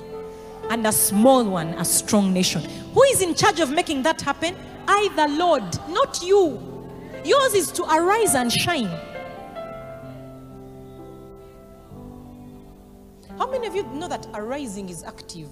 [0.71, 2.63] and a small one a strong nation.
[2.93, 4.57] Who is in charge of making that happen?
[4.89, 6.76] I, the Lord, not you.
[7.27, 8.89] Yours is to arise and shine.
[13.37, 15.51] How many of you know that arising is active?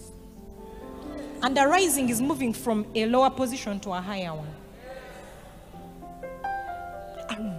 [1.42, 4.54] And arising is moving from a lower position to a higher one.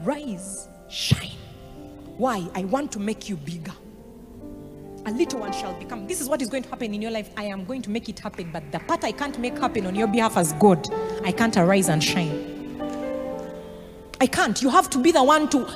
[0.05, 1.37] Arise, shine.
[2.15, 2.47] Why?
[2.55, 3.73] I want to make you bigger
[5.07, 6.07] a little one shall become.
[6.07, 7.29] This is what is going to happen in your life.
[7.37, 9.93] I am going to make it happen, but the part I can't make happen on
[9.93, 10.91] your behalf as God,
[11.23, 12.54] I can't arise and shine.
[14.19, 14.61] I can't.
[14.61, 15.67] You have to be the one to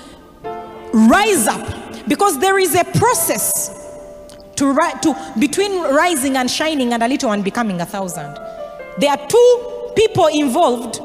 [0.94, 3.70] rise up because there is a process
[4.56, 8.38] to, to between rising and shining and a little one becoming a thousand.
[8.98, 11.00] There are two people involved.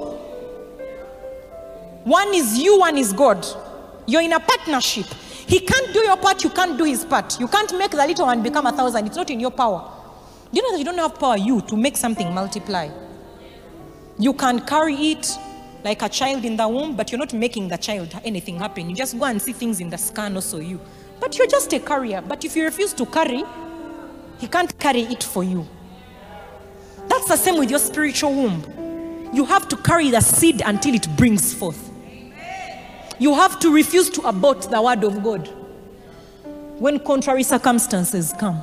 [2.04, 3.46] One is you, one is God.
[4.06, 5.06] You're in a partnership.
[5.46, 7.38] He can't do your part, you can't do his part.
[7.38, 9.06] You can't make the little one become a thousand.
[9.06, 9.90] It's not in your power.
[10.52, 12.88] Do you know that you don't have power, you, to make something multiply?
[14.18, 15.36] You can carry it
[15.84, 18.88] like a child in the womb, but you're not making the child anything happen.
[18.88, 20.80] You just go and see things in the scan, also you.
[21.20, 22.22] But you're just a carrier.
[22.26, 23.44] But if you refuse to carry,
[24.38, 25.68] he can't carry it for you.
[27.06, 29.30] That's the same with your spiritual womb.
[29.34, 31.90] You have to carry the seed until it brings forth.
[33.18, 35.48] You have to refuse to abort the word of God
[36.78, 38.62] when contrary circumstances come.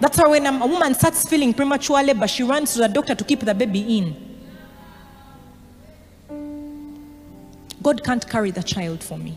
[0.00, 3.24] That's why when a woman starts feeling premature labor, she runs to the doctor to
[3.24, 4.25] keep the baby in.
[7.82, 9.36] God can't carry the child for me,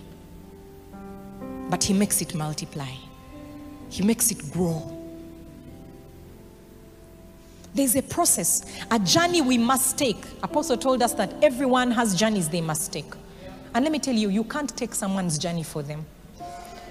[1.70, 2.92] but He makes it multiply,
[3.90, 4.96] He makes it grow.
[7.76, 10.18] There's a process, a journey we must take.
[10.42, 13.14] Apostle told us that everyone has journeys they must take.
[13.76, 16.06] And let me tell you, you can't take someone's journey for them.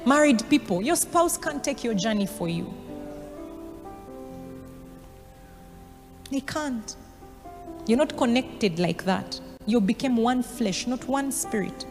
[0.07, 2.72] Married people, your spouse can't take your journey for you.
[6.30, 6.94] They can't.
[7.86, 9.40] You're not connected like that.
[9.68, 11.84] You became one flesh, not one spirit.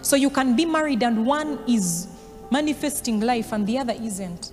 [0.00, 2.06] So you can be married and one is
[2.52, 4.52] manifesting life and the other isn't.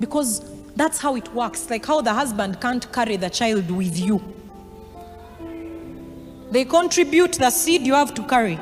[0.00, 0.40] Because
[0.74, 1.68] that's how it works.
[1.68, 4.22] Like how the husband can't carry the child with you.
[6.50, 8.58] They contribute the seed you have to carry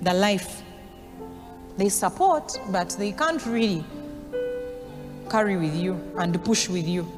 [0.00, 0.62] the life.
[1.76, 3.84] They support, but they can't really
[5.28, 7.10] carry with you and push with you.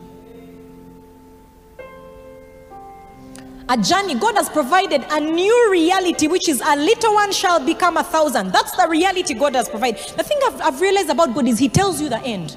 [3.70, 7.98] A journey, God has provided a new reality, which is a little one shall become
[7.98, 8.50] a thousand.
[8.50, 10.00] That's the reality God has provided.
[10.16, 12.56] The thing I've, I've realized about God is He tells you the end.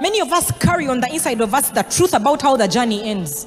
[0.00, 3.02] Many of us carry on the inside of us the truth about how the journey
[3.02, 3.46] ends.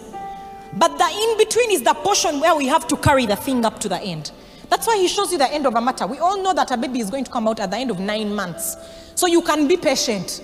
[0.74, 3.80] But the in between is the portion where we have to carry the thing up
[3.80, 4.32] to the end.
[4.70, 6.06] That's why he shows you the end of a matter.
[6.06, 8.00] We all know that a baby is going to come out at the end of
[8.00, 8.76] nine months.
[9.16, 10.42] So you can be patient.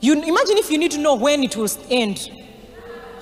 [0.00, 2.30] You imagine if you need to know when it will end.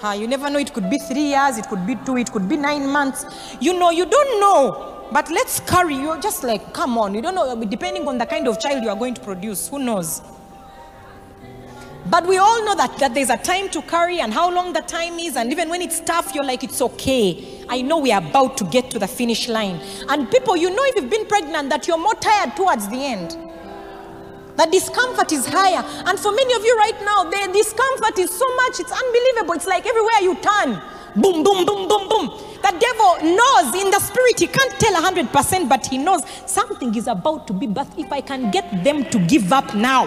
[0.02, 2.48] Uh, you never know, it could be three years, it could be two, it could
[2.48, 3.24] be nine months.
[3.60, 5.08] You know, you don't know.
[5.12, 7.14] But let's carry You're just like, come on.
[7.14, 9.68] You don't know, depending on the kind of child you are going to produce.
[9.68, 10.20] Who knows?
[12.08, 14.80] But we all know that, that there's a time to carry and how long the
[14.80, 15.36] time is.
[15.36, 17.64] And even when it's tough, you're like, it's okay.
[17.68, 19.80] I know we are about to get to the finish line.
[20.08, 23.36] And people, you know, if you've been pregnant, that you're more tired towards the end.
[24.56, 25.84] The discomfort is higher.
[26.06, 29.54] And for many of you right now, the discomfort is so much, it's unbelievable.
[29.54, 30.80] It's like everywhere you turn,
[31.14, 32.26] boom, boom, boom, boom, boom.
[32.62, 37.06] The devil knows in the spirit, he can't tell 100%, but he knows something is
[37.06, 40.06] about to be birthed if I can get them to give up now.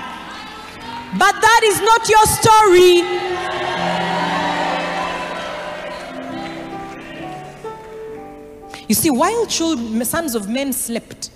[1.18, 3.04] But that is not your story.
[8.88, 11.30] You see, while children, sons of men slept,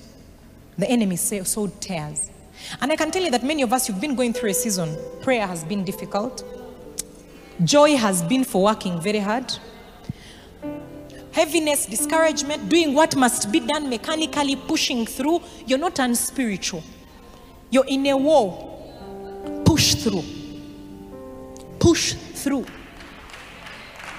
[0.78, 2.32] the enemy sowed tares.
[2.82, 4.97] And I can tell you that many of us, you've been going through a season.
[5.22, 6.43] Prayer has been difficult.
[7.64, 9.53] Joy has been for working very hard.
[11.32, 15.41] Heaviness, discouragement, doing what must be done mechanically, pushing through.
[15.66, 16.84] You're not unspiritual.
[17.70, 18.70] You're in a war.
[19.66, 20.24] Push through.
[21.80, 22.66] Push through.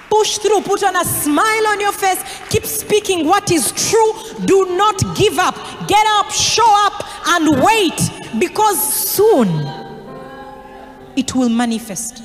[0.09, 0.61] Push through.
[0.61, 2.23] Put on a smile on your face.
[2.49, 4.45] Keep speaking what is true.
[4.45, 5.55] Do not give up.
[5.87, 9.47] Get up, show up, and wait because soon
[11.15, 12.23] it will manifest.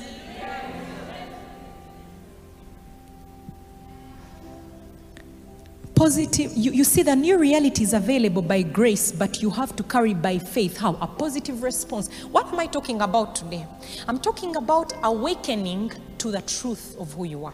[5.95, 9.83] Positive, you, you see, the new reality is available by grace, but you have to
[9.83, 10.77] carry by faith.
[10.77, 10.95] How?
[10.95, 12.09] A positive response.
[12.23, 13.67] What am I talking about today?
[14.07, 17.53] I'm talking about awakening to the truth of who you are.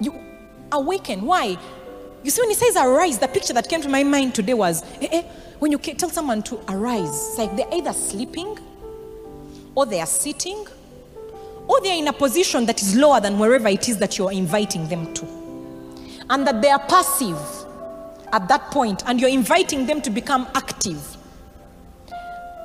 [0.00, 0.14] You
[0.72, 1.22] awaken.
[1.22, 1.56] Why?
[2.22, 4.82] You see, when he says arise, the picture that came to my mind today was
[5.00, 5.22] eh, eh,
[5.58, 8.58] when you tell someone to arise, it's like they're either sleeping
[9.74, 10.66] or they are sitting
[11.68, 14.88] or they're in a position that is lower than wherever it is that you're inviting
[14.88, 15.26] them to.
[16.28, 17.38] And that they are passive
[18.32, 21.16] at that point and you're inviting them to become active.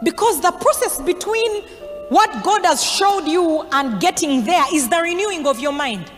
[0.03, 1.63] Because the process between
[2.09, 6.11] what God has showed you and getting there is the renewing of your mind.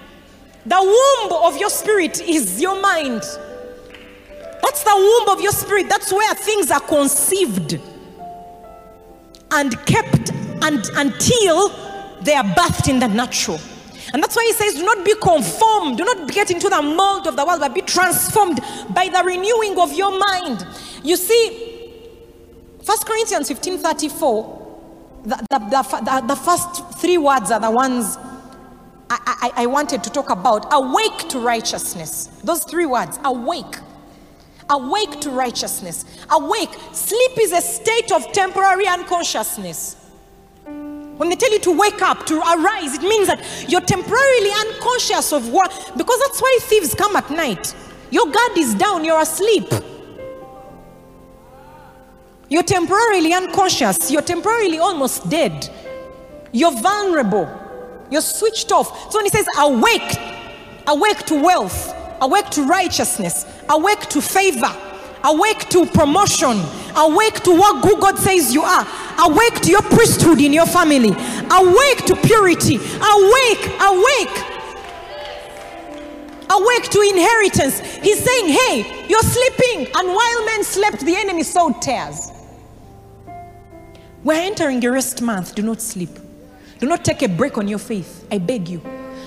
[0.68, 3.22] The womb of your spirit is your mind.
[4.62, 5.88] That's the womb of your spirit.
[5.88, 7.80] That's where things are conceived
[9.52, 11.70] and kept and, until
[12.22, 13.62] they are birthed in the natural.
[14.14, 17.28] And that's why he says, Do not be conformed, do not get into the mold
[17.28, 18.60] of the world, but be transformed
[18.90, 20.68] by the renewing of your mind.
[21.02, 22.02] You see,
[22.84, 28.18] 1 Corinthians 15 34, the, the, the, the, the first three words are the ones
[29.10, 30.68] I, I, I wanted to talk about.
[30.72, 32.28] Awake to righteousness.
[32.44, 33.78] Those three words awake.
[34.70, 36.06] Awake to righteousness.
[36.30, 36.70] Awake.
[36.92, 39.96] Sleep is a state of temporary unconsciousness.
[40.66, 45.34] When they tell you to wake up, to arise, it means that you're temporarily unconscious
[45.34, 47.74] of what, because that's why thieves come at night.
[48.12, 49.68] Your guard is down, you're asleep.
[52.50, 55.70] You're temporarily unconscious, you're temporarily almost dead.
[56.52, 57.46] You're vulnerable,
[58.12, 59.12] you're switched off.
[59.12, 60.18] So when he says awake,
[60.88, 64.74] awake to wealth, awake to righteousness, awake to favor,
[65.24, 66.62] awake to promotion,
[66.96, 68.88] awake to what God says you are,
[69.20, 71.12] awake to your priesthood in your family,
[71.52, 74.54] awake to purity, awake, awake.
[76.50, 77.82] Awake to inheritance.
[77.98, 79.94] He's saying, Hey, you're sleeping.
[79.94, 82.32] And while men slept, the enemy sowed tares.
[84.24, 85.56] We're entering a rest month.
[85.56, 86.18] Do not sleep.
[86.80, 88.28] Do not take a break on your faith.
[88.32, 88.82] I beg you.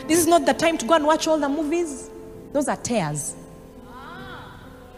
[0.07, 2.11] This is not the time to go and watch all the movies.
[2.53, 3.37] Those are tares.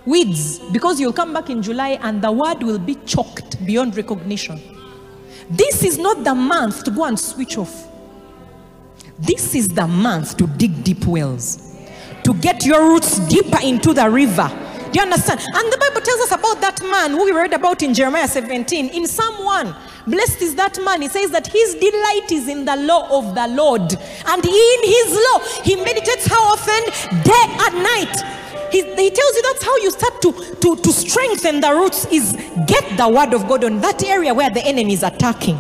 [0.04, 4.60] Weeds, because you'll come back in July and the word will be choked beyond recognition.
[5.48, 7.88] This is not the month to go and switch off.
[9.18, 11.76] This is the month to dig deep wells,
[12.24, 14.50] to get your roots deeper into the river.
[14.92, 15.40] Do you understand?
[15.40, 18.90] And the Bible tells us about that man who we read about in Jeremiah 17.
[18.90, 19.74] In Psalm 1,
[20.06, 21.00] blessed is that man.
[21.00, 23.80] He says that his delight is in the law of the Lord.
[23.80, 26.84] And in his law, he meditates how often?
[27.22, 28.42] Day and night.
[28.70, 32.32] He, he tells you that's how you start to, to, to strengthen the roots is
[32.66, 35.58] get the word of God on that area where the enemy is attacking.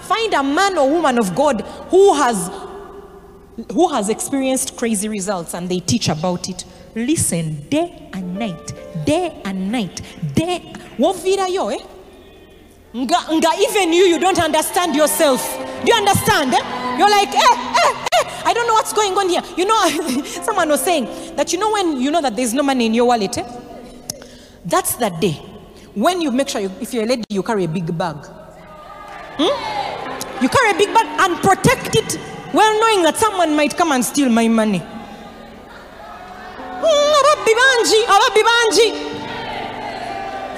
[0.00, 1.60] Find a man or woman of God
[1.90, 2.50] who has
[3.72, 6.64] who has experienced crazy results and they teach about it.
[6.96, 8.72] Listen day and night,
[9.04, 10.00] day and night,
[10.34, 10.72] day.
[10.96, 11.84] Wovirayo, eh?
[12.96, 15.44] Nga, nga even you, you don't understand yourself.
[15.84, 16.54] Do you understand?
[16.54, 16.96] Eh?
[16.96, 19.42] You're like, eh, eh, eh, I don't know what's going on here.
[19.58, 22.86] You know, someone was saying that you know when you know that there's no money
[22.86, 23.44] in your wallet, eh?
[24.64, 25.34] That's the day
[25.92, 28.16] when you make sure you, if you're a lady, you carry a big bag.
[29.36, 30.42] Hmm?
[30.42, 32.18] You carry a big bag and protect it
[32.54, 34.82] well knowing that someone might come and steal my money.
[36.82, 38.88] Hmm, ababbi bangi, ababbi bangi.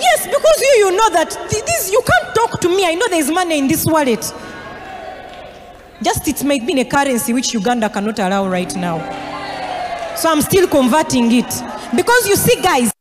[0.01, 2.85] Yes, because you, you know that th- this you can't talk to me.
[2.87, 4.33] I know there's money in this wallet.
[6.03, 8.99] Just it might be in a currency which Uganda cannot allow right now.
[10.16, 11.62] So I'm still converting it.
[11.95, 12.93] Because you see, guys,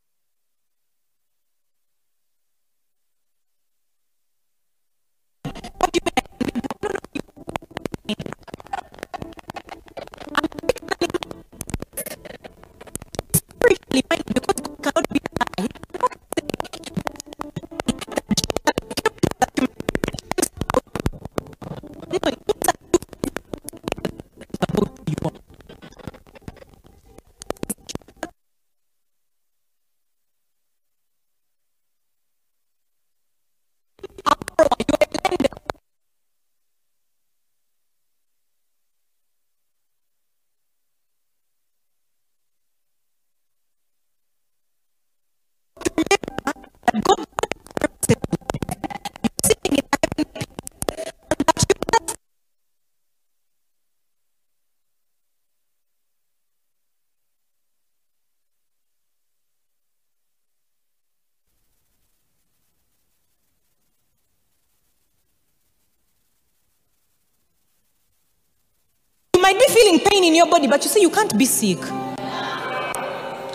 [69.48, 71.78] might be feeling pain in your body, but you see, you can't be sick.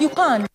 [0.00, 0.46] You can't.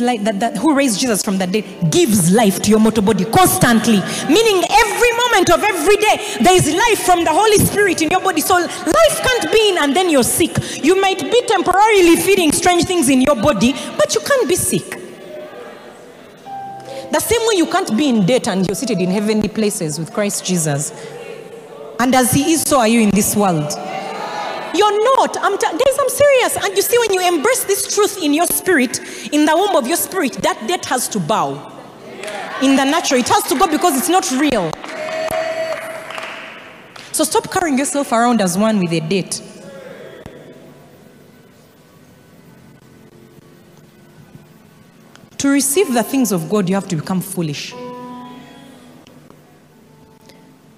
[0.00, 3.24] Like that, that who raised Jesus from the dead gives life to your mortal body
[3.24, 8.10] constantly, meaning every moment of every day there is life from the Holy Spirit in
[8.10, 8.40] your body.
[8.40, 10.56] So life can't be in and then you're sick.
[10.84, 14.99] You might be temporarily feeling strange things in your body, but you can't be sick.
[17.12, 20.12] The same way you can't be in debt and you're seated in heavenly places with
[20.12, 20.92] Christ Jesus.
[21.98, 23.70] And as He is, so are you in this world.
[24.74, 25.36] You're not.
[25.40, 26.56] I'm, t- guys, I'm serious.
[26.64, 29.00] And you see, when you embrace this truth in your spirit,
[29.32, 31.76] in the womb of your spirit, that debt has to bow.
[32.62, 34.70] In the natural, it has to go because it's not real.
[37.12, 39.42] So stop carrying yourself around as one with a debt.
[45.40, 47.72] To receive the things of God, you have to become foolish.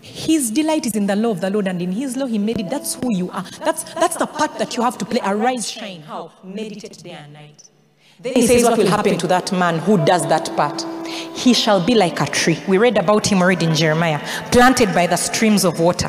[0.01, 2.61] His delight is in the law of the Lord, and in His law He made
[2.61, 2.71] it.
[2.71, 3.43] That's who you are.
[3.65, 5.19] That's that's the part that you have to play.
[5.25, 6.03] Arise, shine.
[6.03, 6.31] How?
[6.45, 7.61] Meditate day and night.
[8.21, 10.87] Then He says, what will happen to that man who does that part?
[11.35, 12.63] He shall be like a tree.
[12.69, 14.21] We read about him already in Jeremiah,
[14.53, 16.09] planted by the streams of water.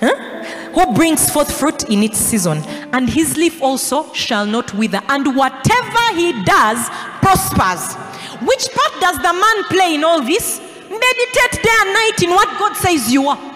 [0.00, 0.39] Huh?
[0.74, 2.58] Who brings forth fruit in its season,
[2.92, 6.88] and his leaf also shall not wither, and whatever he does
[7.20, 7.94] prospers.
[8.46, 10.60] Which part does the man play in all this?
[10.88, 13.50] Meditate day and night in what God says you are.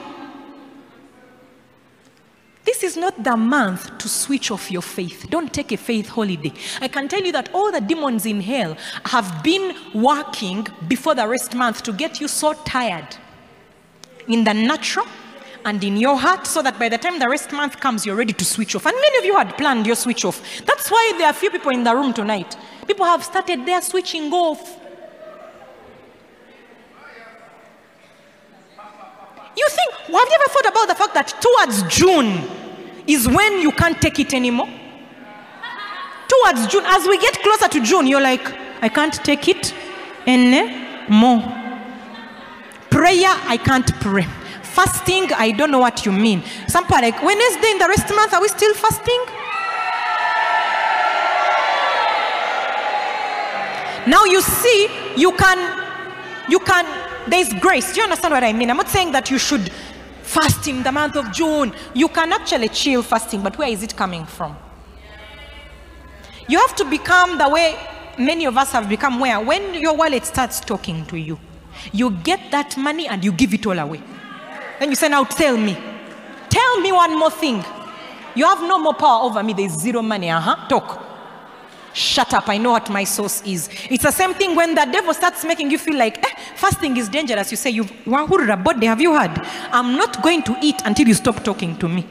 [2.64, 5.26] This is not the month to switch off your faith.
[5.28, 6.52] Don't take a faith holiday.
[6.80, 11.28] I can tell you that all the demons in hell have been working before the
[11.28, 13.16] rest month to get you so tired
[14.28, 15.06] in the natural
[15.64, 18.32] and in your heart so that by the time the rest month comes, you're ready
[18.32, 18.86] to switch off.
[18.86, 20.42] And many of you had planned your switch off.
[20.66, 22.56] That's why there are few people in the room tonight.
[22.86, 24.80] People have started their switching off.
[29.56, 32.42] You think, have you ever thought about the fact that towards June
[33.06, 34.68] is when you can't take it anymore?
[36.28, 38.42] Towards June, as we get closer to June, you're like,
[38.82, 39.72] I can't take it
[40.26, 41.40] anymore.
[42.90, 44.26] Prayer, I can't pray.
[44.74, 46.42] Fasting, I don't know what you mean.
[46.66, 49.24] Some people are like, Wednesday in the rest month, are we still fasting?
[54.10, 55.80] Now you see, you can,
[56.48, 56.84] you can,
[57.30, 57.92] there's grace.
[57.92, 58.68] Do you understand what I mean?
[58.68, 59.70] I'm not saying that you should
[60.22, 61.72] fast in the month of June.
[61.94, 64.56] You can actually chill fasting, but where is it coming from?
[66.48, 67.78] You have to become the way
[68.18, 71.38] many of us have become where when your wallet starts talking to you,
[71.92, 74.02] you get that money and you give it all away.
[74.84, 75.78] Then you say, Now tell me.
[76.50, 77.64] Tell me one more thing.
[78.34, 79.54] You have no more power over me.
[79.54, 80.28] There's zero money.
[80.28, 80.68] Uh huh.
[80.68, 81.02] Talk.
[81.94, 82.50] Shut up.
[82.50, 83.70] I know what my source is.
[83.88, 87.08] It's the same thing when the devil starts making you feel like eh, fasting is
[87.08, 87.50] dangerous.
[87.50, 89.32] You say, You Wahurra body, have you heard?
[89.72, 92.06] I'm not going to eat until you stop talking to me.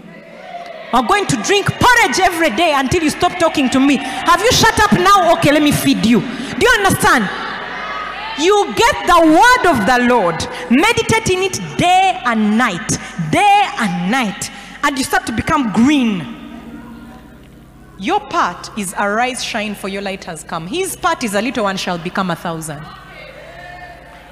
[0.93, 3.97] I'm going to drink porridge every day until you stop talking to me.
[3.97, 5.31] Have you shut up now?
[5.33, 6.21] Okay, let me feed you.
[6.21, 7.29] Do you understand?
[8.39, 10.35] You get the word of the Lord,
[10.69, 12.97] meditate in it day and night,
[13.31, 14.49] day and night,
[14.83, 16.39] and you start to become green.
[17.99, 20.67] Your part is arise, shine, for your light has come.
[20.67, 22.83] His part is a little one shall become a thousand.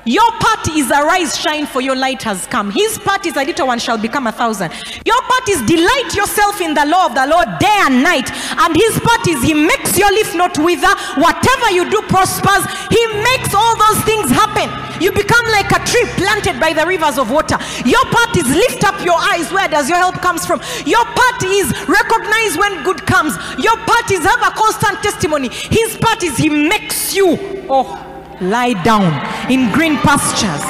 [0.05, 2.71] Your part is arise, shine, for your light has come.
[2.71, 4.71] His part is a little one shall become a thousand.
[5.05, 8.25] Your part is delight yourself in the law of the Lord day and night.
[8.57, 10.89] And his part is he makes your leaf not wither.
[11.21, 12.65] Whatever you do prospers.
[12.89, 14.73] He makes all those things happen.
[15.01, 17.57] You become like a tree planted by the rivers of water.
[17.85, 19.51] Your part is lift up your eyes.
[19.53, 20.61] Where does your help comes from?
[20.85, 23.37] Your part is recognize when good comes.
[23.61, 25.49] Your part is have a constant testimony.
[25.49, 27.37] His part is he makes you.
[27.69, 28.10] Oh
[28.41, 29.13] lie down
[29.51, 30.61] in green pastures.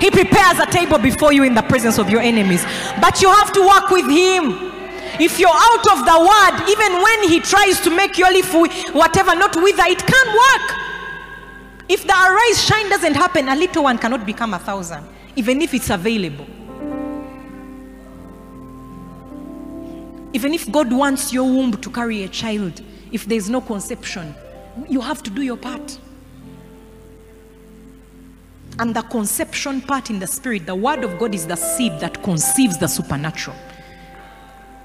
[0.00, 2.64] He prepares a table before you in the presence of your enemies.
[3.00, 4.72] But you have to work with Him.
[5.20, 8.52] If you're out of the word, even when He tries to make your life
[8.94, 10.84] whatever not wither, it can't work.
[11.88, 15.74] If the arise shine doesn't happen, a little one cannot become a thousand, even if
[15.74, 16.46] it's available.
[20.32, 22.82] Even if God wants your womb to carry a child,
[23.12, 24.34] if there's no conception,
[24.88, 25.98] you have to do your part.
[28.78, 32.22] And the conception part in the spirit, the word of God is the seed that
[32.22, 33.56] conceives the supernatural.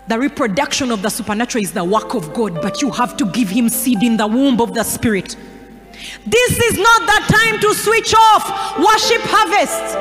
[0.08, 3.50] The reproduction of the supernatural is the work of God, but you have to give
[3.50, 5.36] him seed in the womb of the spirit.
[6.26, 8.80] This is not the time to switch off.
[8.80, 9.98] Worship harvest.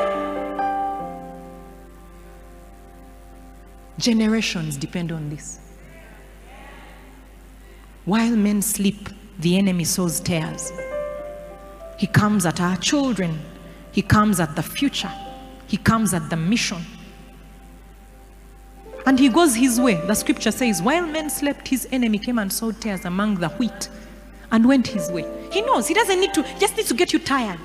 [3.98, 5.58] Generations depend on this.
[8.04, 9.08] While men sleep,
[9.40, 10.72] the enemy sows tares.
[11.98, 13.38] He comes at our children,
[13.92, 15.12] he comes at the future,
[15.66, 16.78] he comes at the mission.
[19.06, 19.94] And he goes his way.
[19.94, 23.88] The scripture says, while men slept, his enemy came and sowed tares among the wheat
[24.50, 25.24] and went his way.
[25.50, 27.60] He knows he doesn't need to, just needs to get you tired,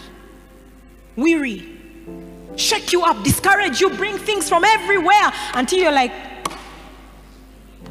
[1.18, 1.80] weary,
[2.56, 6.14] shake you up, discourage you, bring things from everywhere until you're like,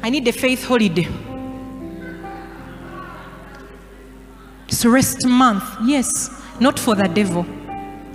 [0.01, 1.07] I need a faith holiday.
[4.67, 5.63] It's rest month.
[5.85, 7.45] Yes, not for the devil.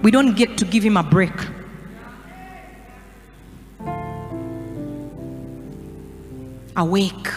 [0.03, 1.33] We don't get to give him a break.
[6.77, 7.29] Awake.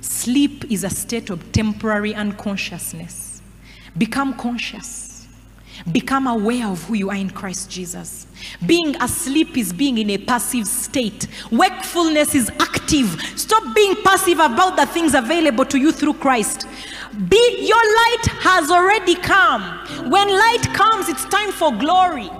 [0.00, 3.42] Sleep is a state of temporary unconsciousness.
[3.98, 5.26] Become conscious.
[5.92, 8.26] Become aware of who you are in Christ Jesus.
[8.66, 11.26] Being asleep is being in a passive state.
[11.50, 13.20] Wakefulness is active.
[13.36, 16.66] Stop being passive about the things available to you through Christ.
[17.28, 19.62] Be your light has already come.
[20.10, 22.30] When light comes, it's time for glory.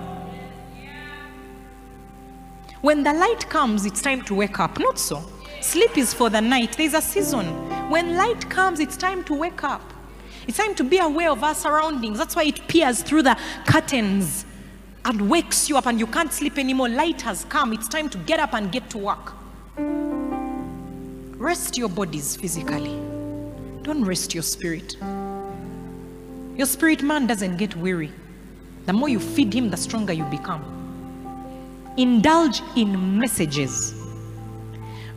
[2.81, 4.79] When the light comes, it's time to wake up.
[4.79, 5.23] Not so.
[5.59, 6.77] Sleep is for the night.
[6.77, 7.45] There's a season.
[7.89, 9.81] When light comes, it's time to wake up.
[10.47, 12.17] It's time to be aware of our surroundings.
[12.17, 14.45] That's why it peers through the curtains
[15.03, 16.87] and wakes you up, and you can't sleep anymore.
[16.87, 17.73] Light has come.
[17.73, 19.33] It's time to get up and get to work.
[21.37, 23.10] Rest your bodies physically.
[23.83, 24.95] Don't rest your spirit.
[26.55, 28.11] Your spirit man doesn't get weary.
[28.85, 30.63] The more you feed him, the stronger you become.
[31.97, 33.95] Indulge in messages.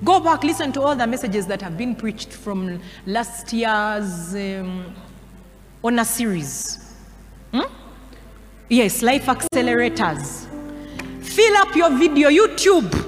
[0.02, 4.94] Go back, listen to all the messages that have been preached from last year's um,
[5.82, 6.78] honor series.
[7.52, 7.72] Hmm?
[8.68, 10.46] Yes, life accelerators.
[11.22, 13.03] Fill up your video, YouTube.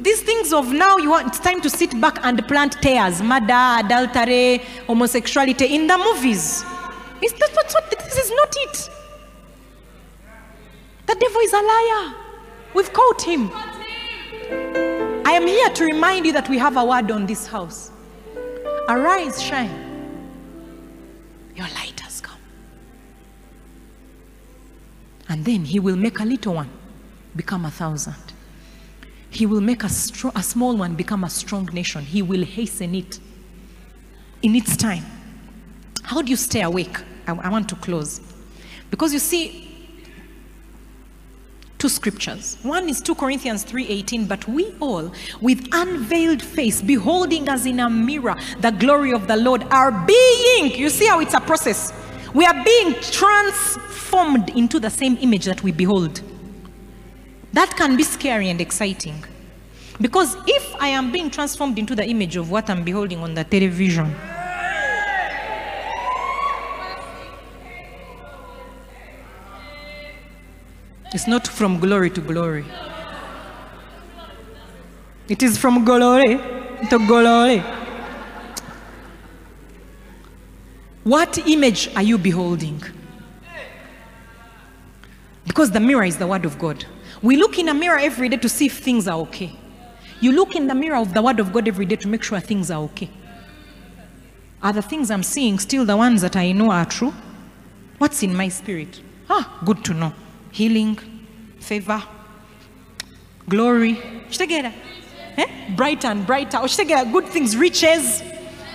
[0.00, 3.84] These things of now, you want, it's time to sit back and plant tares, murder,
[3.84, 6.64] adultery, homosexuality in the movies.
[7.20, 8.90] What, this is not it.
[11.06, 12.14] The devil is a liar.
[12.72, 13.50] We've caught him.
[15.26, 17.90] I am here to remind you that we have a word on this house.
[18.88, 19.70] Arise, shine.
[21.54, 22.38] Your light has come.
[25.28, 26.70] And then he will make a little one
[27.36, 28.29] become a thousand.
[29.30, 29.86] He will make a,
[30.34, 32.04] a small one become a strong nation.
[32.04, 33.20] He will hasten it
[34.42, 35.04] in its time.
[36.02, 36.98] How do you stay awake?
[37.26, 38.20] I, I want to close.
[38.90, 39.70] Because you see,
[41.78, 42.58] two scriptures.
[42.62, 45.10] One is 2 Corinthians 3:18, but we all
[45.40, 50.74] with unveiled face beholding as in a mirror the glory of the Lord are being,
[50.74, 51.92] you see how it's a process.
[52.34, 56.20] We are being transformed into the same image that we behold.
[57.52, 59.24] That can be scary and exciting.
[60.00, 63.44] Because if I am being transformed into the image of what I'm beholding on the
[63.44, 64.14] television,
[71.12, 72.64] it's not from glory to glory.
[75.28, 76.38] It is from glory
[76.88, 77.62] to glory.
[81.04, 82.82] What image are you beholding?
[85.46, 86.84] Because the mirror is the word of God.
[87.22, 89.52] We look in a mirror every day to see if things are okay.
[90.20, 92.40] You look in the mirror of the word of God every day to make sure
[92.40, 93.10] things are okay.
[94.62, 97.14] Are the things I'm seeing still the ones that I know are true?
[97.98, 99.00] What's in my spirit?
[99.28, 100.12] Ah, good to know.
[100.50, 100.98] Healing,
[101.58, 102.02] favor,
[103.48, 103.96] glory.
[104.28, 104.72] Chitegera.
[105.36, 105.74] Eh?
[105.76, 106.58] Brighter and brighter.
[106.58, 107.10] Chitegera.
[107.10, 108.22] Good things, riches,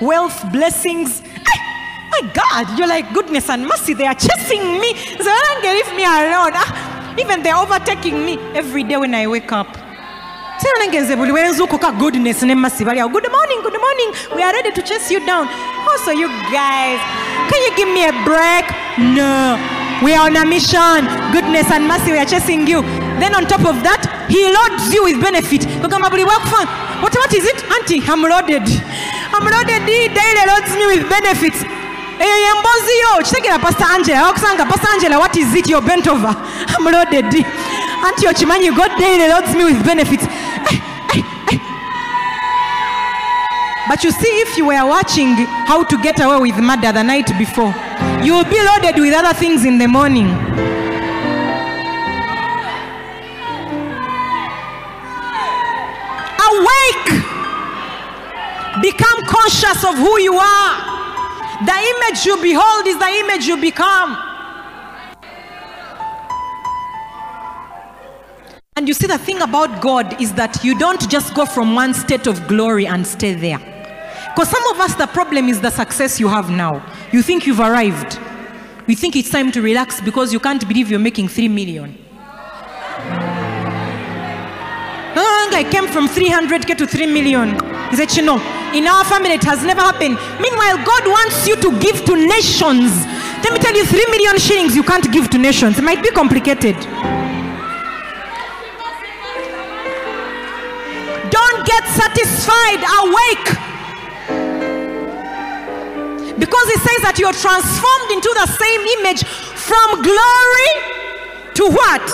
[0.01, 1.21] wealth, blessings.
[1.25, 3.93] Ah, my God, you're like goodness and mercy.
[3.93, 4.95] They are chasing me.
[4.95, 6.53] So don't leave me alone.
[6.53, 9.67] Ah, even they're overtaking me every day when I wake up.
[11.99, 14.09] Goodness good morning good morning.
[14.35, 15.47] We are ready to chase you down.
[15.87, 16.99] Also you guys
[17.49, 18.65] can you give me a break?
[18.99, 19.55] No.
[20.03, 21.05] We are on a mission.
[21.31, 22.81] Goodness and mercy we are chasing you.
[23.19, 25.63] Then on top of that he loads you with benefit.
[25.81, 27.63] What, what is it?
[27.71, 28.63] Auntie i'm loaded.
[29.31, 29.83] I'm loaded.
[29.87, 31.63] He daily loads me with benefits
[32.19, 36.35] eyo yemboozi yo kitegera pastor angela wakusanga pastor angela what is it you're bent over
[36.77, 37.45] i'm loaded
[38.07, 40.23] anti okimanyi god daily loads me with benefits
[40.71, 40.79] Eh,
[41.19, 41.59] eh, eh.
[43.87, 45.35] But you see, if you were watching
[45.67, 47.71] how to get away with murder the night before,
[48.23, 50.27] you will be loaded with other things in the morning.
[56.49, 57.09] Awake!
[58.81, 60.94] Become conscious of who you are.
[61.65, 64.15] The image you behold is the image you become.
[68.77, 71.93] And you see, the thing about God is that you don't just go from one
[71.93, 73.57] state of glory and stay there.
[74.35, 76.85] Because some of us, the problem is the success you have now.
[77.11, 78.19] You think you've arrived.
[78.85, 81.97] You think it's time to relax because you can't believe you're making 3 million.
[85.15, 87.74] No, no, I came from 300k to 3 million.
[87.89, 88.39] He said, you know,
[88.73, 90.17] in our family it has never happened.
[90.41, 92.91] Meanwhile, God wants you to give to nations.
[93.43, 95.77] Let me tell you, 3 million shillings you can't give to nations.
[95.77, 96.75] It might be complicated.
[101.29, 102.81] Don't get satisfied.
[103.05, 103.47] Awake.
[106.37, 109.23] Because it says that you're transformed into the same image
[109.55, 110.71] from glory
[111.55, 112.05] to what?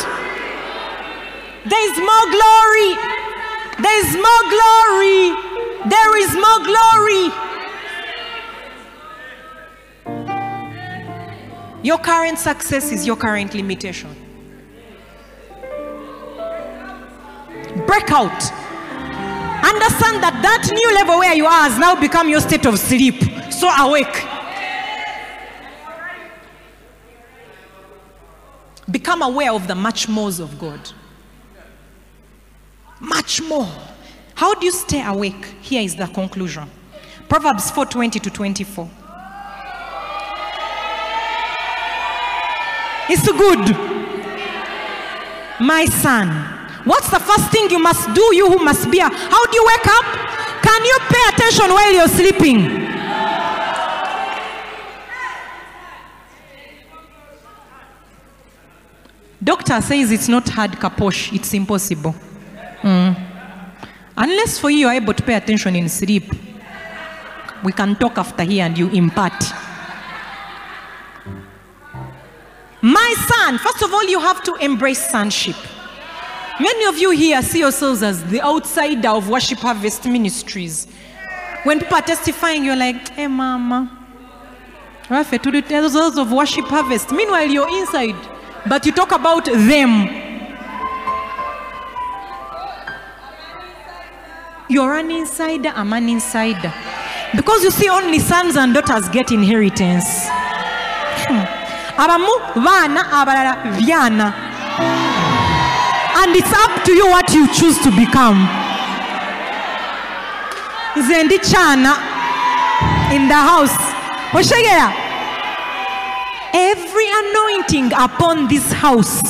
[1.65, 2.89] There is more glory.
[3.81, 5.50] There is more glory.
[5.89, 7.31] There is more glory.
[11.83, 14.15] Your current success is your current limitation.
[17.87, 18.51] Break out.
[19.63, 23.21] Understand that that new level where you are has now become your state of sleep.
[23.51, 24.27] So awake.
[28.91, 30.91] Become aware of the much mores of God.
[32.99, 33.67] Much more.
[34.41, 35.45] How do you stay awake?
[35.61, 36.67] Here is the conclusion.
[37.29, 38.89] Proverbs 4:20 to 24.
[43.07, 43.77] It's good.
[45.59, 46.27] My son,
[46.85, 49.63] what's the first thing you must do, you who must be a, how do you
[49.63, 50.05] wake up?
[50.63, 52.59] Can you pay attention while you're sleeping?
[59.43, 62.15] Doctor says it's not hard kaposh, it's impossible.
[62.81, 63.30] Mm.
[64.17, 66.31] Unless for you you're able to pay attention in sleep.
[67.63, 69.33] We can talk after here and you impart.
[72.81, 75.55] My son, first of all, you have to embrace sonship.
[76.59, 80.87] Many of you here see yourselves as the outsider of Worship Harvest Ministries.
[81.63, 83.99] When people are testifying, you're like, hey, mama.
[85.09, 87.11] Rafe, to the results of Worship Harvest.
[87.11, 88.15] Meanwhile, you're inside,
[88.67, 90.20] but you talk about them.
[94.71, 96.73] You're an insider, I'm an insider.
[97.35, 100.05] Because you see, only sons and daughters get inheritance.
[101.27, 101.43] Hmm.
[102.03, 102.33] abamu
[102.65, 104.27] baana abalala byana
[106.21, 108.47] and it's up to you what you choose to become.
[110.95, 111.93] Nze kyana
[113.13, 113.77] in the house.
[114.31, 115.11] Oshegera
[116.53, 119.21] every anointing upon this house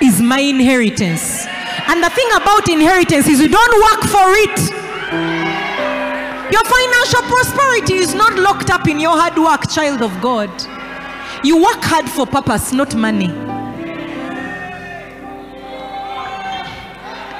[0.00, 1.46] is my inheritance
[1.90, 4.58] and the thing about inheritance is you don't work for it
[6.52, 10.50] your financial prosperity is not locked up in your hard work child of god
[11.44, 13.28] you work hard for purpose, not money.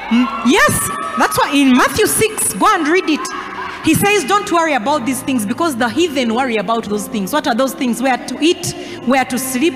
[0.08, 0.88] Mm, Yes,
[1.18, 3.84] that's why in Matthew 6, go and read it.
[3.84, 7.32] He says, Don't worry about these things because the heathen worry about those things.
[7.32, 8.00] What are those things?
[8.00, 8.72] Where to eat,
[9.04, 9.74] where to sleep,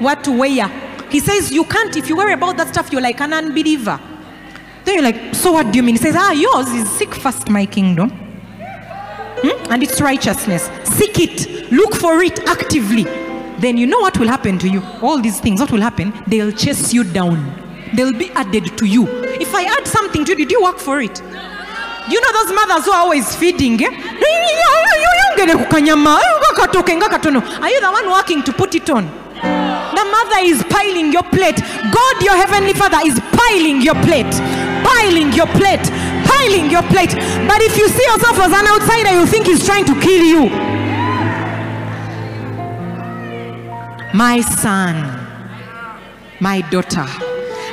[0.00, 0.66] what to wear.
[1.08, 4.00] He says, You can't, if you worry about that stuff, you're like an unbeliever.
[4.90, 5.94] Then you're like, So what do you mean?
[5.94, 8.10] He says, Ah, yours is seek first my kingdom.
[8.10, 9.72] Hmm?
[9.72, 10.68] And it's righteousness.
[10.82, 13.04] Seek it, look for it actively.
[13.60, 14.82] Then you know what will happen to you.
[15.00, 16.12] All these things, what will happen?
[16.26, 17.38] They'll chase you down.
[17.94, 19.06] They'll be added to you.
[19.40, 21.20] If I add something to you, did you work for it?
[22.10, 23.80] You know those mothers who are always feeding?
[23.84, 23.86] eh?
[27.62, 29.06] Are you the one working to put it on?
[29.40, 31.60] The mother is piling your plate.
[31.92, 34.69] God, your heavenly father, is piling your plate.
[34.84, 35.86] Piling your plate.
[36.24, 37.14] Piling your plate.
[37.48, 40.50] But if you see yourself as an outsider, you think he's trying to kill you.
[44.12, 44.96] My son,
[46.40, 47.06] my daughter,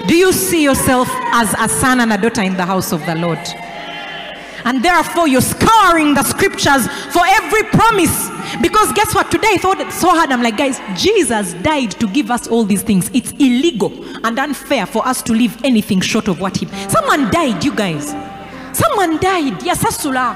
[0.07, 3.15] do you see yourself as a son and a daughter in the house of the
[3.15, 3.39] Lord?
[4.65, 8.29] And therefore, you're scouring the scriptures for every promise.
[8.61, 9.29] Because guess what?
[9.29, 10.31] Today I thought it so hard.
[10.31, 13.11] I'm like, guys, Jesus died to give us all these things.
[13.13, 13.91] It's illegal
[14.25, 16.67] and unfair for us to live anything short of what He.
[16.89, 18.09] Someone died, you guys.
[18.77, 19.61] Someone died.
[19.63, 20.35] Yes, Asula.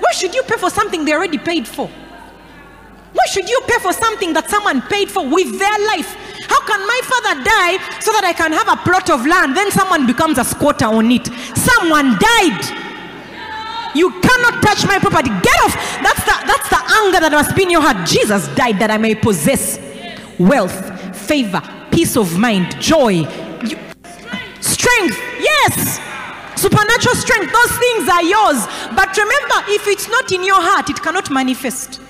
[0.00, 1.88] Why should you pay for something they already paid for?
[1.88, 6.16] Why should you pay for something that someone paid for with their life?
[6.48, 9.56] How can my father die so that I can have a plot of land?
[9.56, 11.26] Then someone becomes a squatter on it.
[11.54, 12.83] Someone died.
[13.94, 15.30] You cannot touch my property.
[15.30, 15.74] Get off.
[16.02, 18.06] That's the that's the anger that must be in your heart.
[18.06, 19.78] Jesus died that I may possess
[20.38, 23.10] wealth, favor, peace of mind, joy,
[23.64, 23.78] you-
[24.60, 25.18] strength.
[25.38, 26.00] Yes.
[26.56, 27.52] supernatural strength.
[27.52, 28.66] Those things are yours.
[28.96, 32.00] But remember, if it's not in your heart, it cannot manifest.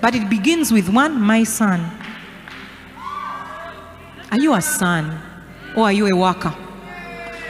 [0.00, 1.80] But it begins with one, my son.
[4.30, 5.18] Are you a son
[5.76, 6.54] or are you a worker?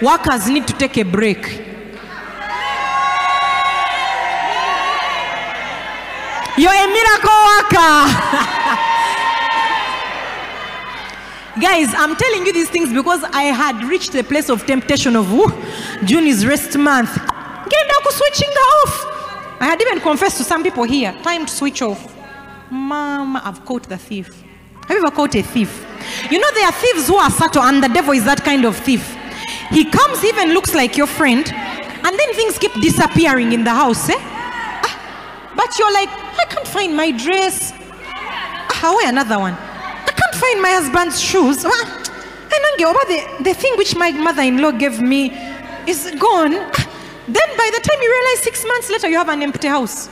[0.02, 1.73] Workers need to take a break.
[6.56, 7.94] You're a miracle worker.
[11.60, 15.32] Guys, I'm telling you these things because I had reached the place of temptation of
[15.32, 15.52] "Ooh,
[16.04, 17.14] June is rest month.
[17.14, 19.06] Get down switching off.
[19.60, 22.12] I had even confessed to some people here, time to switch off.
[22.70, 24.28] Mama, I've caught the thief.
[24.88, 25.84] Have you ever caught a thief?
[26.30, 28.76] You know there are thieves who are subtle, and the devil is that kind of
[28.76, 29.16] thief.
[29.70, 34.08] He comes, even looks like your friend, and then things keep disappearing in the house.
[34.08, 34.16] Eh?
[34.18, 37.72] Ah, but you're like, I can't find my dress.
[37.76, 39.54] I wear another one.
[39.54, 41.64] I can't find my husband's shoes.
[41.66, 42.02] Ah,
[42.54, 45.30] Enange, Oba, the, the thing which my mother-in-law gave me
[45.86, 46.52] is gone.
[46.52, 50.08] Then by the time you realize six months later, you have an empty house.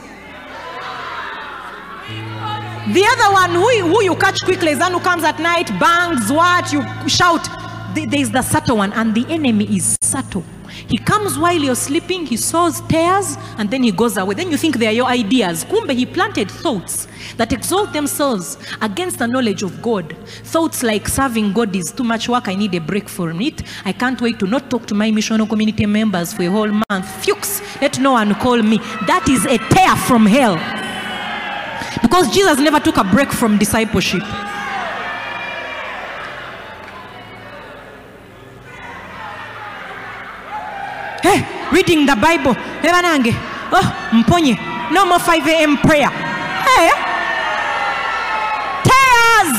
[2.91, 6.31] The other one who, who you catch quickly is one who comes at night, bangs,
[6.31, 7.47] what, you shout.
[7.95, 10.43] There's the subtle one, and the enemy is subtle.
[10.87, 14.35] He comes while you're sleeping, he sows tares, and then he goes away.
[14.35, 15.63] Then you think they are your ideas.
[15.65, 17.07] Kumbe, he planted thoughts
[17.37, 20.15] that exalt themselves against the knowledge of God.
[20.43, 23.61] Thoughts like serving God is too much work, I need a break from it.
[23.85, 27.05] I can't wait to not talk to my missional community members for a whole month.
[27.25, 28.77] Fuchs, let no one call me.
[29.07, 30.55] That is a tare from hell.
[32.01, 34.23] Because Jesus never took a break from discipleship.
[41.33, 41.41] Hey,
[41.73, 42.53] reading the Bible.
[42.85, 43.33] Nange.
[43.73, 43.81] Oh,
[44.13, 44.53] mponye.
[44.93, 45.77] No more 5 a.m.
[45.77, 46.09] prayer.
[46.61, 46.93] Hey.
[48.85, 49.57] Tares.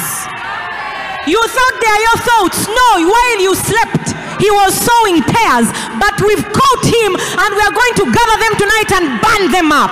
[1.26, 2.68] You thought they are your thoughts.
[2.70, 5.66] No, while you slept, he was sowing tares.
[5.98, 9.72] But we've caught him and we are going to gather them tonight and burn them
[9.74, 9.90] up.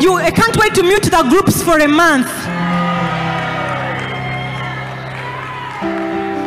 [0.00, 2.32] You I can't wait to mute the groups for a month.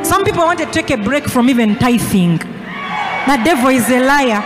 [0.10, 2.40] Some people want to take a break from even tithing.
[2.40, 4.42] The devil is a liar.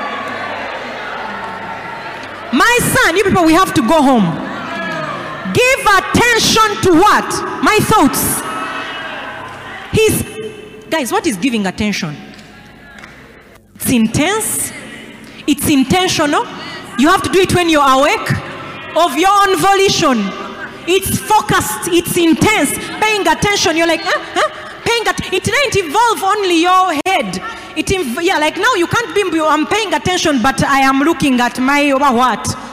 [2.52, 4.28] My son, you people, we have to go home.
[5.54, 7.30] Give attention to what?
[7.64, 8.42] My thoughts.
[9.98, 12.14] He's, guys, what is giving attention?
[13.76, 14.74] It's intense,
[15.48, 16.44] it's intentional.
[17.00, 18.32] You have to do it when you're awake,
[18.98, 20.18] of your own volition.
[20.90, 22.78] It's focused, it's intense.
[23.00, 24.72] Paying attention, you're like, huh?
[25.04, 27.42] Paying at- it didn't involve only your head.
[27.76, 27.88] It
[28.22, 31.92] yeah, like now you can't be, I'm paying attention, but I am looking at my
[31.94, 32.73] what?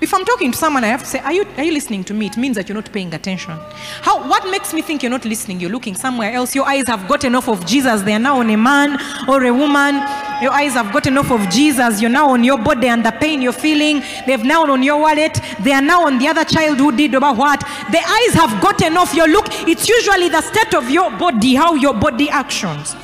[0.00, 2.14] If I'm talking to someone, I have to say, are you, are you listening to
[2.14, 2.26] me?
[2.26, 3.58] It means that you're not paying attention.
[4.00, 5.60] How, what makes me think you're not listening?
[5.60, 6.54] You're looking somewhere else.
[6.54, 8.00] Your eyes have gotten off of Jesus.
[8.00, 8.98] They are now on a man
[9.28, 9.96] or a woman.
[10.40, 12.00] Your eyes have gotten off of Jesus.
[12.00, 14.02] You're now on your body and the pain you're feeling.
[14.26, 15.38] They've now on your wallet.
[15.62, 17.60] They are now on the other child who did about what.
[17.60, 19.48] The eyes have gotten off your look.
[19.68, 22.96] It's usually the state of your body, how your body actions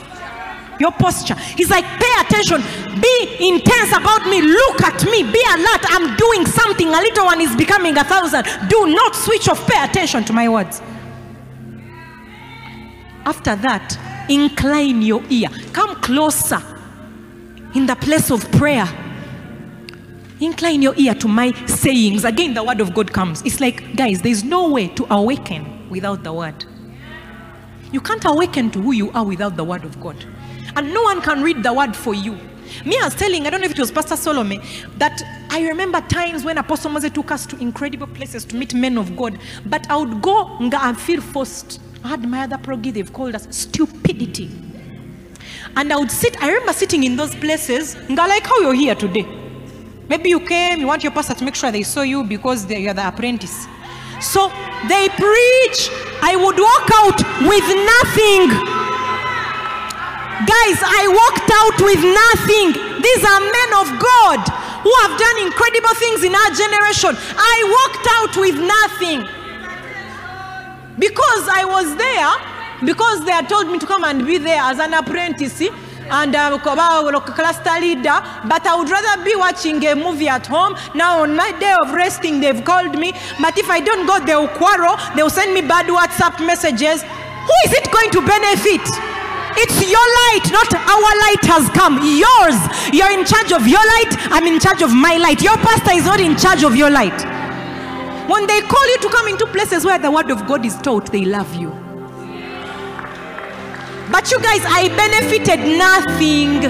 [0.78, 1.34] your posture.
[1.34, 2.62] He's like, pay attention,
[3.00, 5.84] be intense about me, look at me, be alert.
[5.88, 6.88] I'm doing something.
[6.88, 8.44] A little one is becoming a thousand.
[8.68, 10.80] Do not switch off, pay attention to my words.
[13.24, 13.98] After that,
[14.28, 16.62] incline your ear, come closer
[17.74, 18.86] in the place of prayer.
[20.40, 22.24] Incline your ear to my sayings.
[22.24, 23.42] Again, the word of God comes.
[23.42, 26.64] It's like, guys, there's no way to awaken without the word.
[27.90, 30.16] You can't awaken to who you are without the word of God.
[30.76, 32.38] And no one can read the word for you.
[32.84, 34.60] Me, I was telling, I don't know if it was Pastor Solomon,
[34.98, 38.98] that I remember times when Apostle Moses took us to incredible places to meet men
[38.98, 39.38] of God.
[39.66, 41.80] But I would go and feel forced.
[42.04, 44.50] I had my other progi, they've called us stupidity.
[45.76, 48.94] And I would sit, I remember sitting in those places, nga like how you're here
[48.94, 49.26] today.
[50.08, 52.94] Maybe you came, you want your pastor to make sure they saw you because you're
[52.94, 53.66] the apprentice.
[54.20, 54.48] So
[54.88, 55.90] they preach.
[56.22, 58.85] I would walk out with nothing.
[60.44, 62.76] Guys, I walked out with nothing.
[63.00, 64.44] These are men of God
[64.84, 67.16] who have done incredible things in our generation.
[67.40, 69.24] I walked out with nothing.
[71.00, 72.32] Because I was there,
[72.84, 75.62] because they had told me to come and be there as an apprentice
[76.10, 80.76] and uh, cluster leader, but I would rather be watching a movie at home.
[80.94, 84.48] Now, on my day of resting, they've called me, but if I don't go, they'll
[84.48, 87.02] quarrel, they'll send me bad WhatsApp messages.
[87.02, 89.25] Who is it going to benefit?
[89.58, 91.96] It's your light, not our light has come.
[92.04, 92.58] Yours.
[92.92, 94.12] You're in charge of your light.
[94.30, 95.42] I'm in charge of my light.
[95.42, 97.16] Your pastor is not in charge of your light.
[98.28, 101.10] When they call you to come into places where the word of God is taught,
[101.12, 101.70] they love you.
[104.10, 106.64] But you guys, I benefited nothing.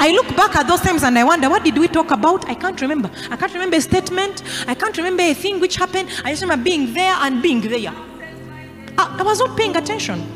[0.00, 2.48] I look back at those times and I wonder, what did we talk about?
[2.48, 3.10] I can't remember.
[3.30, 4.42] I can't remember a statement.
[4.66, 6.08] I can't remember a thing which happened.
[6.24, 7.92] I just remember being there and being there.
[8.98, 10.26] I, I was not paying attention.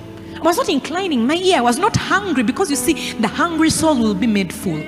[0.45, 1.63] Was not inclining my ear.
[1.63, 4.79] Was not hungry because you see, the hungry soul will be made full.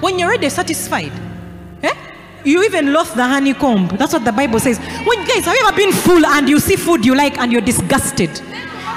[0.00, 1.12] When you're already satisfied,
[1.82, 1.94] eh?
[2.44, 3.88] you even lost the honeycomb.
[3.96, 4.78] That's what the Bible says.
[4.78, 7.62] When guys, have you ever been full and you see food you like and you're
[7.62, 8.30] disgusted?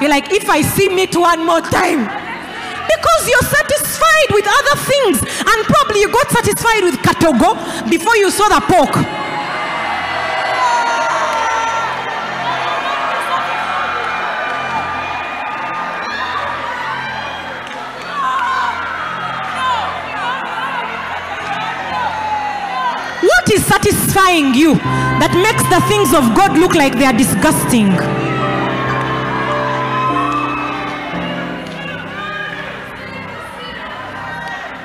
[0.02, 5.22] You're like, if I see meat one more time, because you're satisfied with other things
[5.22, 9.19] and probably you got satisfied with katogo before you saw the pork
[24.20, 24.76] is satisfying you
[25.20, 27.90] that makes the things of god look like they are disgusting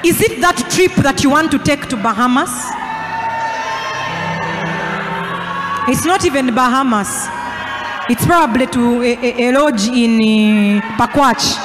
[0.04, 2.50] Is it that trip that you want to take to Bahamas?
[5.88, 7.08] It's not even Bahamas.
[8.10, 11.56] It's probably to a, a, a lodge in uh, Pakwach.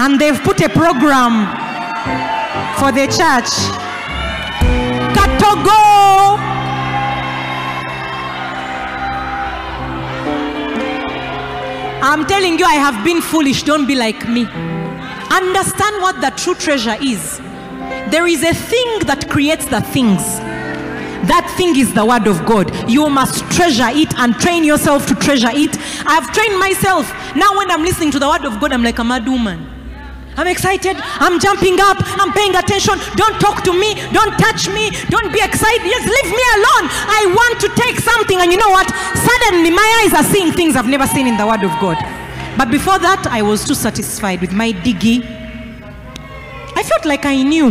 [0.00, 1.52] And they've put a program
[2.80, 3.87] for the church.
[5.48, 6.38] Katogo!
[12.00, 13.62] I'm telling you, I have been foolish.
[13.62, 14.44] Don't be like me.
[15.30, 17.38] Understand what the true treasure is.
[18.10, 20.22] There is a thing that creates the things.
[21.28, 22.70] That thing is the word of God.
[22.88, 25.76] You must treasure it and train yourself to treasure it.
[26.06, 27.10] I've trained myself.
[27.34, 29.77] Now, when I'm listening to the word of God, I'm like a mad woman.
[30.38, 30.96] I'm excited.
[31.18, 31.98] I'm jumping up.
[32.14, 32.94] I'm paying attention.
[33.16, 33.94] Don't talk to me.
[34.14, 34.90] Don't touch me.
[35.10, 35.82] Don't be excited.
[35.82, 36.86] Just leave me alone.
[37.10, 38.38] I want to take something.
[38.38, 38.86] And you know what?
[39.18, 41.98] Suddenly, my eyes are seeing things I've never seen in the Word of God.
[42.56, 45.26] But before that, I was too satisfied with my diggy.
[46.76, 47.70] I felt like I knew.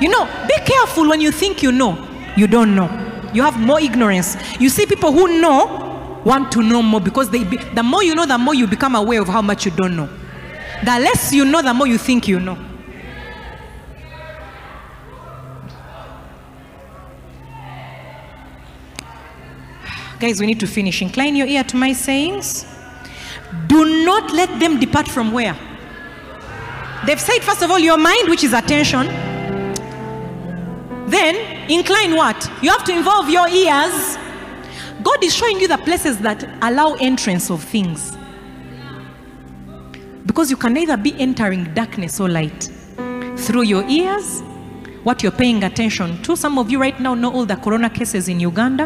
[0.00, 2.08] You know, be careful when you think you know.
[2.36, 2.90] You don't know.
[3.32, 4.36] You have more ignorance.
[4.58, 8.16] You see, people who know want to know more because they be, the more you
[8.16, 10.08] know, the more you become aware of how much you don't know.
[10.84, 12.58] The less you know, the more you think you know.
[20.18, 21.02] Guys, we need to finish.
[21.02, 22.64] Incline your ear to my sayings.
[23.66, 25.56] Do not let them depart from where?
[27.04, 29.06] They've said, first of all, your mind, which is attention.
[31.08, 32.50] Then, incline what?
[32.62, 34.16] You have to involve your ears.
[35.02, 38.16] God is showing you the places that allow entrance of things.
[40.24, 42.70] Because you can either be entering darkness or light
[43.36, 44.40] through your ears,
[45.02, 46.36] what you're paying attention to.
[46.36, 48.84] Some of you right now know all the corona cases in Uganda.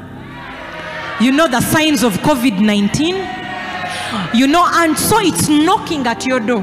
[1.21, 3.15] You know the signs of COVID 19.
[4.35, 6.63] You know, and so it's knocking at your door.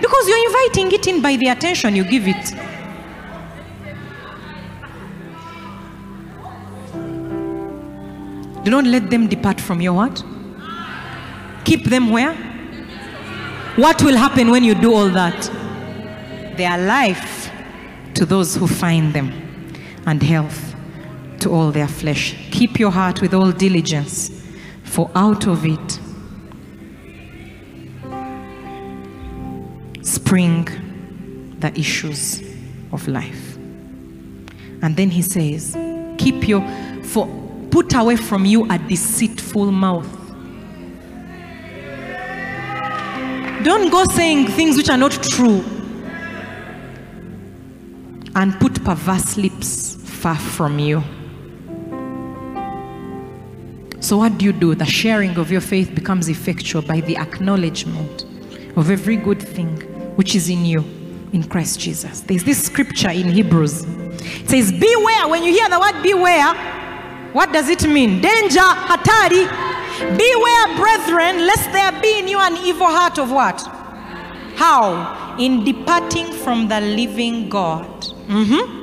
[0.00, 2.54] Because you're inviting it in by the attention you give it.
[8.64, 10.22] Do not let them depart from your heart.
[11.64, 12.51] Keep them where?
[13.76, 15.50] What will happen when you do all that?
[16.56, 17.50] They are life
[18.14, 19.32] to those who find them,
[20.06, 20.74] and health
[21.40, 22.36] to all their flesh.
[22.50, 24.30] Keep your heart with all diligence,
[24.84, 26.00] for out of it
[30.02, 30.68] spring
[31.58, 32.42] the issues
[32.92, 33.56] of life.
[34.82, 35.74] And then he says,
[36.18, 36.60] Keep your,
[37.04, 37.26] for
[37.70, 40.21] put away from you a deceitful mouth.
[43.64, 45.64] Don't go saying things which are not true.
[48.34, 51.02] And put perverse lips far from you.
[54.00, 54.74] So, what do you do?
[54.74, 58.24] The sharing of your faith becomes effectual by the acknowledgement
[58.76, 59.76] of every good thing
[60.16, 60.80] which is in you
[61.32, 62.20] in Christ Jesus.
[62.20, 63.84] There's this scripture in Hebrews.
[63.84, 65.28] It says, Beware.
[65.28, 66.54] When you hear the word beware,
[67.32, 68.20] what does it mean?
[68.20, 69.71] Danger, hatari.
[70.16, 73.60] Beware, brethren, lest there be in you an evil heart of what?
[74.56, 75.36] How?
[75.38, 77.86] In departing from the living God.
[78.28, 78.80] Mhm.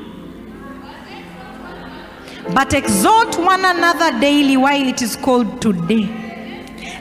[2.53, 6.09] But exhort one another daily while it is called today.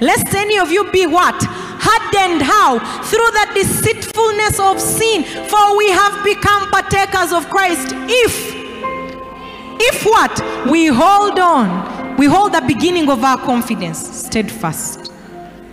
[0.01, 1.43] Lest any of you be what?
[1.81, 2.79] Hardened how?
[3.03, 5.25] Through the deceitfulness of sin.
[5.25, 7.95] For we have become partakers of Christ.
[8.09, 8.55] If,
[9.81, 10.43] if what?
[10.71, 11.98] We hold on.
[12.19, 15.13] We hold the beginning of our confidence steadfast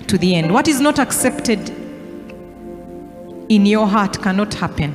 [0.06, 0.54] to the end.
[0.54, 1.72] What is not accepted
[3.50, 4.94] in your heart cannot happen.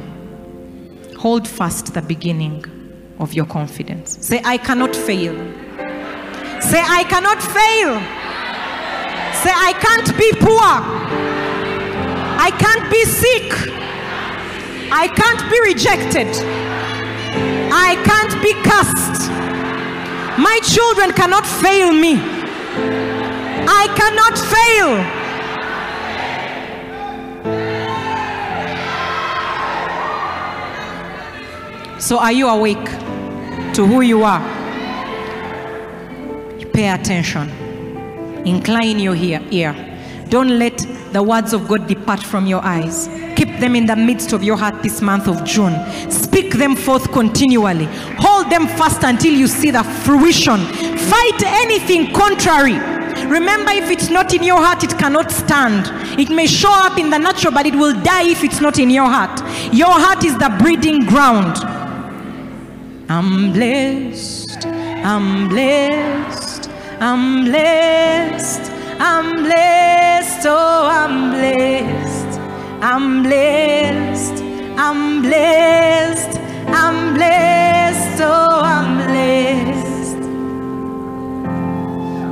[1.18, 2.64] Hold fast the beginning
[3.18, 4.24] of your confidence.
[4.24, 5.34] Say, I cannot fail.
[6.60, 7.98] Say, I cannot fail.
[9.42, 10.70] Say, I can't be poor.
[12.38, 13.52] I can't be sick.
[14.92, 16.28] I can't be rejected.
[17.72, 19.29] I can't be cursed.
[20.40, 22.14] My children cannot fail me.
[23.68, 25.20] I cannot fail.
[32.00, 32.82] So, are you awake
[33.74, 34.40] to who you are?
[36.72, 37.50] Pay attention.
[38.46, 39.74] Incline your ear.
[40.30, 40.78] Don't let
[41.12, 43.08] the words of God depart from your eyes.
[43.60, 45.74] Them in the midst of your heart this month of June.
[46.10, 47.84] Speak them forth continually.
[48.18, 50.58] Hold them fast until you see the fruition.
[50.58, 52.78] Fight anything contrary.
[53.28, 55.90] Remember, if it's not in your heart, it cannot stand.
[56.18, 58.88] It may show up in the natural, but it will die if it's not in
[58.88, 59.40] your heart.
[59.74, 61.58] Your heart is the breeding ground.
[63.10, 64.66] I'm blessed.
[64.66, 66.70] I'm blessed.
[66.98, 68.72] I'm blessed.
[68.98, 70.46] I'm blessed.
[70.46, 72.09] Oh, I'm blessed.
[72.82, 74.42] I'm blessed.
[74.78, 76.40] I'm blessed.
[76.68, 78.22] I'm blessed.
[78.22, 80.16] Oh, I'm blessed.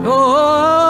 [0.06, 0.87] Oh,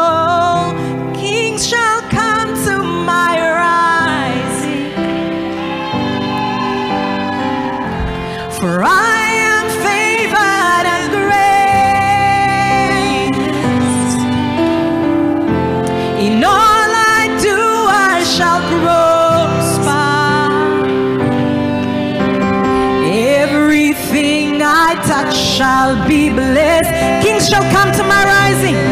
[25.59, 26.89] shall be blessed.
[27.26, 28.88] Kings shall come to my rising.